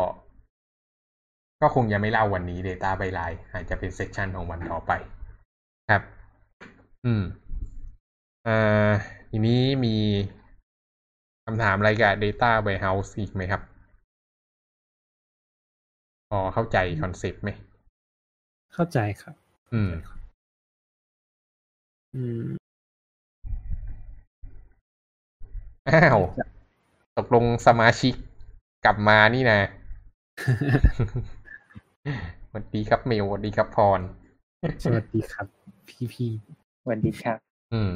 [1.61, 4.91] ก็คงยังไม่เล่าวันนี้ Data ไปไลน์อาจจะเป็น session ของวันต่อไป
[5.89, 6.01] ครับ
[7.05, 7.23] อืม
[8.47, 8.91] อ่า
[9.29, 9.95] ทีนี้มี
[11.45, 13.61] คำถามอะไรกับ Data Warehouse อีกไหมครับ
[16.29, 17.49] พอเข้าใจ concept ไหม
[18.73, 19.35] เข้าใจครับ
[19.73, 19.91] อืม
[22.15, 22.47] อืม
[25.89, 26.19] อ้าว
[27.17, 28.13] ตกลงสมาชิก
[28.85, 29.59] กลับมานี่นะ
[32.49, 34.01] สวัสดีครับเมลสวัสดีครับพร
[34.83, 35.45] สวัสดีครับ
[35.87, 36.31] พี่พี่
[36.81, 37.37] สวัสดีครับ
[37.73, 37.91] อืม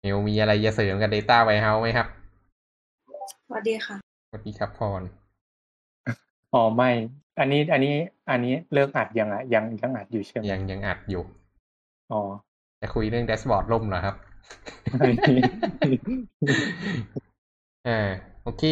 [0.00, 2.06] เมลมีอะไรจะเสริมกับ Data Warehouse ไหมครับ
[3.46, 3.96] สวัสดีค่ะ
[4.28, 5.02] สวัสดีครับพร
[6.54, 6.90] อ๋อไม่
[7.40, 7.94] อันนี้อันนี้
[8.30, 11.22] อันนี้เลิกอัดยังอะยังยังอัดอยู่ใช่ไหมยังยังอัดอยู่
[12.12, 12.20] อ๋อ
[12.80, 14.14] จะคุยเรื่องแดชบอร์ดล่มเหรอครับ
[17.88, 18.08] อ่า
[18.42, 18.62] โอเค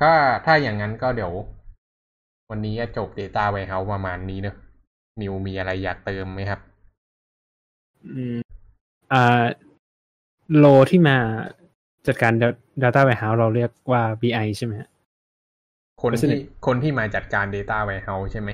[0.00, 0.12] ถ้า
[0.44, 1.32] ถ้าอย่างนั้นก็เดี๋ยว
[2.54, 4.56] วันนี้จะจบ Data Warehouse ประมาณนี้เนอะ
[5.20, 6.60] นิวมีอะไรอยากเติมไหมครับ
[8.14, 8.38] อืม
[9.12, 9.44] อ่า
[10.58, 11.16] โลที่มา
[12.06, 12.32] จัดการ
[12.82, 14.88] data warehouse เราเรียกว่า BI ใช่ไหมฮะ
[16.02, 18.50] คนที่คนที่มาจัดการ Data Warehouse ใช่ไหม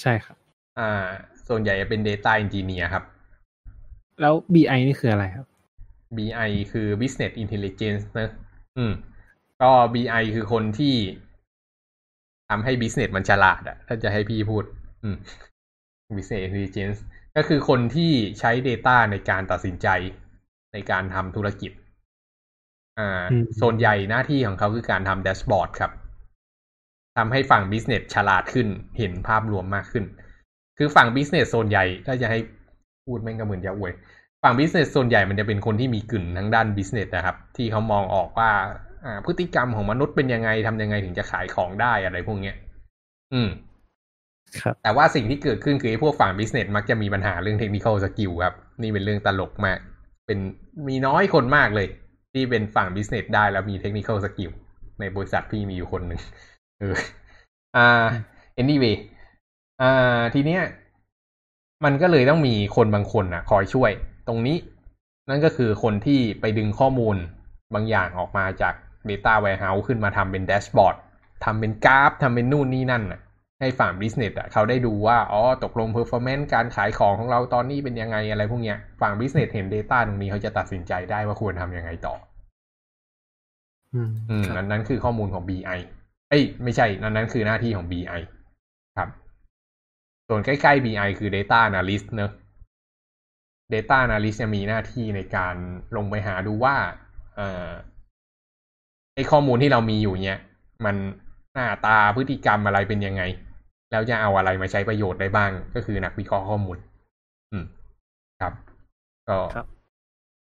[0.00, 0.36] ใช่ครับ
[0.78, 1.06] อ่า
[1.48, 3.04] ส่วนใหญ่จะเป็น Data Engineer ครับ
[4.20, 5.46] แล้ว BI นี่คืออะไรครับ
[6.16, 8.30] BI คือ Business Intelligence นะ
[8.76, 8.92] อืม
[9.62, 10.94] ก็ BI คือคนที่
[12.52, 14.64] ทำให้ business มันฉลาดอะถ้าจะให้พี่พูด
[15.02, 15.16] อืม
[16.16, 16.98] Business Intelligence
[17.36, 19.88] ก็คือคนที่ใช้ Data ในการตัดสินใจ
[20.72, 21.72] ในการทำธุรกิจ
[22.98, 25.92] อ่าอืมส่วนใหญ่หน้าที่ของเขาคือการทำแดชบอร์ดครับ
[27.16, 30.04] ทำให้ฝั่ง business ฉลาดขึ้น เห็นภาพรวมมากขึ้น
[30.78, 32.38] คือฝั่ง business ส่วนใหญ่ถ้าจะให้
[33.04, 33.92] พูดแม่งก็เหมือนจะอวย
[34.42, 38.91] ฝั่ง business ส่วนใหญ่มันจะเป็นคนที่มีกึ่นทางด้าน business นะครับ ที่เขามองออกว่าอ่า
[39.26, 42.56] พฤติกรรมของมนุษย์เป็นยังไงทำยังไงถึงจะขายของได้อะไรพวกเนี้ย
[43.32, 43.48] อืม
[44.60, 49.78] ครับ แต่ว่าสิ่งที่เกิดขึ้นคือไอ้พวกฝั่ง business มักจะมีปัญหาเรื่อง technical skill ครับ นี่เป็นเรื่องตลกมาก
[50.26, 50.38] เป็น
[50.88, 51.88] มีน้อยคนมากเลย
[52.32, 54.52] ที่เป็นฝั่ง business ได้แล้วมี technical skill
[55.00, 56.20] ในบริษัทพี่มีอยู่คนหนึ่ง
[56.80, 56.94] เออ
[57.76, 58.06] อ่า
[58.62, 58.96] anyway
[59.82, 60.62] อ่า ทีเนี้ย
[61.84, 63.90] มันก็เลยต้องมีคนบางคนนะคอยช่วย
[64.28, 64.56] ตรงนี้
[65.28, 67.16] นั่นก็คือคนที่ไปดึงข้อมูล
[67.74, 68.74] บางอย่างออกมาจาก
[69.10, 70.96] Data Warehouse ขึ้นมาทำเป็นแดชบอร์ด
[71.44, 73.20] ทำเป็นกราฟทำเป็นนู่นนี่นั่นน่ะ
[73.60, 82.14] ให้ฝั่ง business อะเขาได้ดูว่า อ๋อ ตกลง performance การขายของของเราตอนนี้เป็นยังไงอะไรพวกเนี้ย ฝั่ง business เห็น data ตรงนี้เขาจะตัดสินใจได้ว่าควรทำยังไงต่อ
[83.94, 85.78] อืมอืมครับนั้นนั้นคือข้อมูลของ BI
[86.30, 88.20] เอ้ย ไม่ใช่นั้นนั้นคือหน้าที่ของ BI
[88.98, 89.08] ครับ
[90.28, 92.32] ส่วนใกล้ๆ BI คือ Data Analyst เนอะ
[93.72, 95.54] Data Analyst จะมีหน้าที่ในการ
[95.96, 96.76] ลงไปหาดูว่า
[97.36, 97.68] เอ่อ
[99.14, 100.40] ไอข้อมูลที่เรามีอยู่เนี้ย
[100.84, 100.96] มัน
[101.52, 103.22] หน้าตาพฤติกรรมอะไรเป็นยังไง
[103.90, 106.78] แล้วจะเอาอะไรมาใช้ประโยชน์ได้บ้าง ก็คือนักวิเคราะห์ข้อมูล
[107.52, 107.64] อืม
[108.40, 108.52] ครับ
[109.28, 109.66] ก็ครับ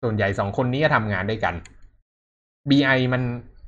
[0.03, 1.55] ส่วนใหญ่สองคนนี้ก็ทำงานด้วยกัน
[2.69, 3.21] BI มัน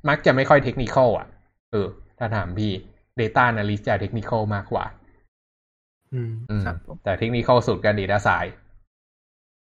[0.10, 1.28] มักจะไม่ค่อยเทคนิคอลอะ
[1.72, 1.88] เออ
[2.20, 2.72] ถ้าถามพี่
[3.20, 4.86] Data Analyst จะเทคนิคอลมากกว่า
[6.14, 8.56] อืมอืมครับผมแต่เทคนิคอลสุดก็ Data s c i e n c e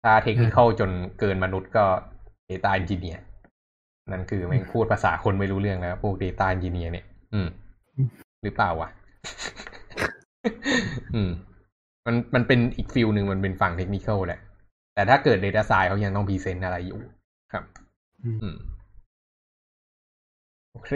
[0.03, 1.85] ถ้าเทคนิคอลจนเกินมนุษย์ก็
[2.49, 3.19] Data Engineer
[4.11, 7.47] นั่นคือแม่งพูดภาษาคนไม่รู้เรื่องแล้วพวก Data Engineer เนี่ย อืม
[8.43, 8.89] หรือเปล่าวะ
[11.15, 11.31] อืม
[12.05, 14.39] มันมันเป็นอีก field หนึ่งมันเป็นฝั่ง technical แหละ
[14.93, 16.99] แต่ถ้าเกิด Data s c i e n c e เขายังต้อง present อะไรอยู่
[17.53, 17.63] ครับ
[18.23, 18.57] อืมอืม
[20.71, 20.91] โอเค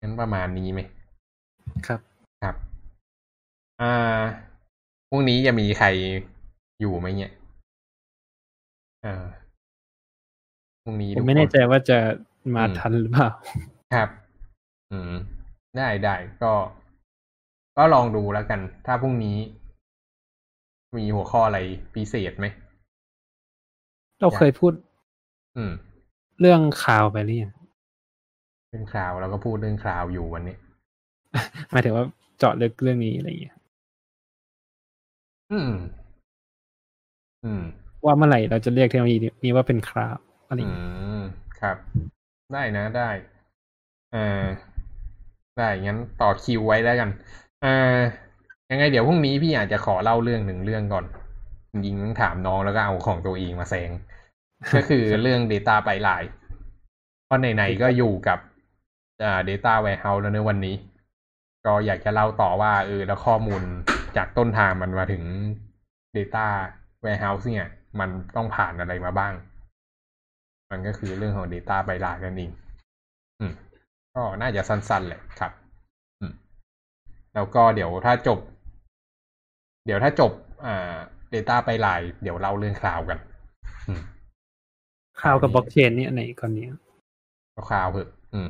[0.00, 0.80] งั้นประมาณนี้ไหม
[1.86, 2.00] ครับ
[2.42, 2.56] ครับ
[3.80, 4.20] อ่า
[5.08, 5.86] พรุ่งนี้จะมีใคร
[6.80, 7.32] อยู่ไหมเนี่ย
[9.04, 9.24] อ่า
[10.86, 11.98] พรุ่งนี้ผมทุกไม่แน่คใจว่าจะ
[12.54, 13.30] มาอืมทันหรือเปล่า
[13.94, 14.08] ครับ
[14.92, 15.12] อืม
[15.76, 16.52] ได้ได้ก็
[17.76, 19.38] ก็ลองดูแล้วกัน ถ้าพรุ่งนี้
[20.96, 21.58] มีหัวข้ออะไร
[21.94, 22.46] พิเศษไหม
[24.20, 24.72] เราเคยพูด
[25.56, 25.72] อืม
[26.40, 27.52] เรื่องข่าวไปหรือยัง
[28.70, 30.56] เรื่องคราวเราก็พูดเรื่องคราวอยู่วันนี้
[31.70, 32.04] หมายถึงว่า
[32.38, 33.56] เจาะลึกเรื่องนี้อะไรอย่างเงี้ย
[35.52, 35.72] อืม
[37.44, 37.62] อืม
[38.04, 40.16] ว่าเมื่อไหร่เราจะเรียกเทคโนโลยีนี้ว่าเป็นคลาว
[40.48, 40.84] อะไรออืย่างเงี้ย
[41.18, 41.20] ม
[41.60, 41.76] ครับ
[42.52, 43.10] ได้นะได้
[44.14, 44.44] อ่า
[45.58, 47.10] ได้งั้นต่อคิวไว้แล้วกัน
[47.64, 48.00] อ่า
[48.70, 51.04] ยังไงเดี๋ยวพรุ่งนี้พี่อาจจะขอเล่าเรื่องหนึ่งเรื่องก่อน
[51.70, 53.90] จริงๆต้องถามน้องแล้วก็เอาของตัวเองมาแซง
[54.74, 56.22] ก็คือเรื่อง Data ไปลาย
[57.24, 58.38] เพราะไหนๆก็อยู่กับ
[59.24, 60.74] อ่า Data Warehouse แล้วในวันนี้
[61.66, 63.62] ก็อยากจะเล่าต่อว่าเออแล้วข้อมูล
[64.16, 65.22] จากต้นทางมันมาถึง
[66.16, 66.46] Data
[67.04, 67.68] Warehouse เนี่ย
[68.00, 69.32] มันต้องผ่านอะไรมาบ้าง
[70.70, 72.50] มันก็คือเรื่องของ Data ไปลายนั่นเอง
[73.40, 73.52] อืม
[74.14, 75.52] ก็น่าจะสั้นๆแหละครับ
[76.20, 76.32] อืม
[77.34, 78.38] แล้วก็เดี๋ยวถ้าจบ
[79.86, 80.32] เดี๋ยวถ้าจบ
[80.66, 80.96] อ่า
[81.34, 83.18] Data ไปลายเดี๋ยวเล่าเรื่องคลาวกัน
[83.88, 84.00] อืม
[85.22, 86.70] ข่าวกับบล็อกเชนเนี่ยไหนก่อนเนี้ย
[87.54, 88.48] ก็คลาวเหอะอืม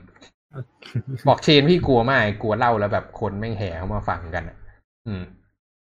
[1.29, 4.57] บอกเชนพี่กลัวมากกลัวเล่าแล้วแบบคนแม่งแห่เข้ามาฟังกันอะ
[5.07, 5.23] อืม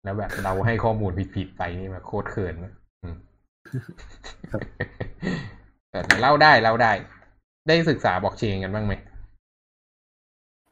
[0.03, 2.73] แล้วแบบเราให้ข้อมูลผิดๆไปนี่แบบโคตรเขินนะ
[3.03, 3.15] อืม
[4.51, 4.85] ครับแต่
[6.21, 6.91] เล่าได้เล่าได้
[7.67, 8.93] ได้ศึกษาบอกเชนกันบ้างไหม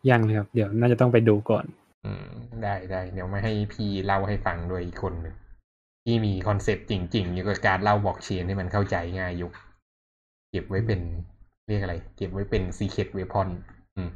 [0.09, 1.65] ยังเลยครับ เดี๋ยวน่าจะต้องไปดูก่อน
[2.05, 2.25] อืม
[2.63, 5.35] ได้ได้เดี๋ยวมาให้พี่เล่าให้ฟังด้วยอีกคนหนึ่ง
[6.05, 9.53] ที่มี concept จริงๆเกี่ยวกับการเล่าบอกเชนให้มันเข้าใจง่ายอยู่
[10.51, 11.01] เก็บไว้เป็น
[11.67, 13.49] เรียกอะไร เก็บไว้เป็นซีเค t เวพอน
[13.95, 14.09] อืม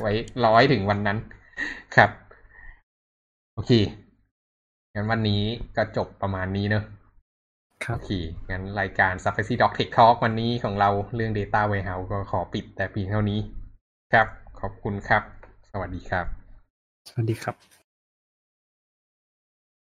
[0.00, 0.12] ไว้
[0.46, 1.18] ร้อยถึงวันนั้น
[1.96, 2.10] ครับ
[3.54, 3.72] โอเค
[4.94, 5.42] งั้นวันนี้
[5.76, 6.84] ก็จบประมาณนี้เนอะ
[7.84, 8.10] ครับโอเค
[8.50, 13.40] งั้นรายการ s u f f a c y Doc Tech Talk วันนี้ของเราเรื่อง Data Warehouse ก็ขอปิดแต่เพียงเท่านี้
[14.12, 14.26] ครับ
[14.60, 15.22] ขอบคุณครับ
[15.70, 16.26] สวัสดีครับ
[17.08, 17.81] สวัสดีครับ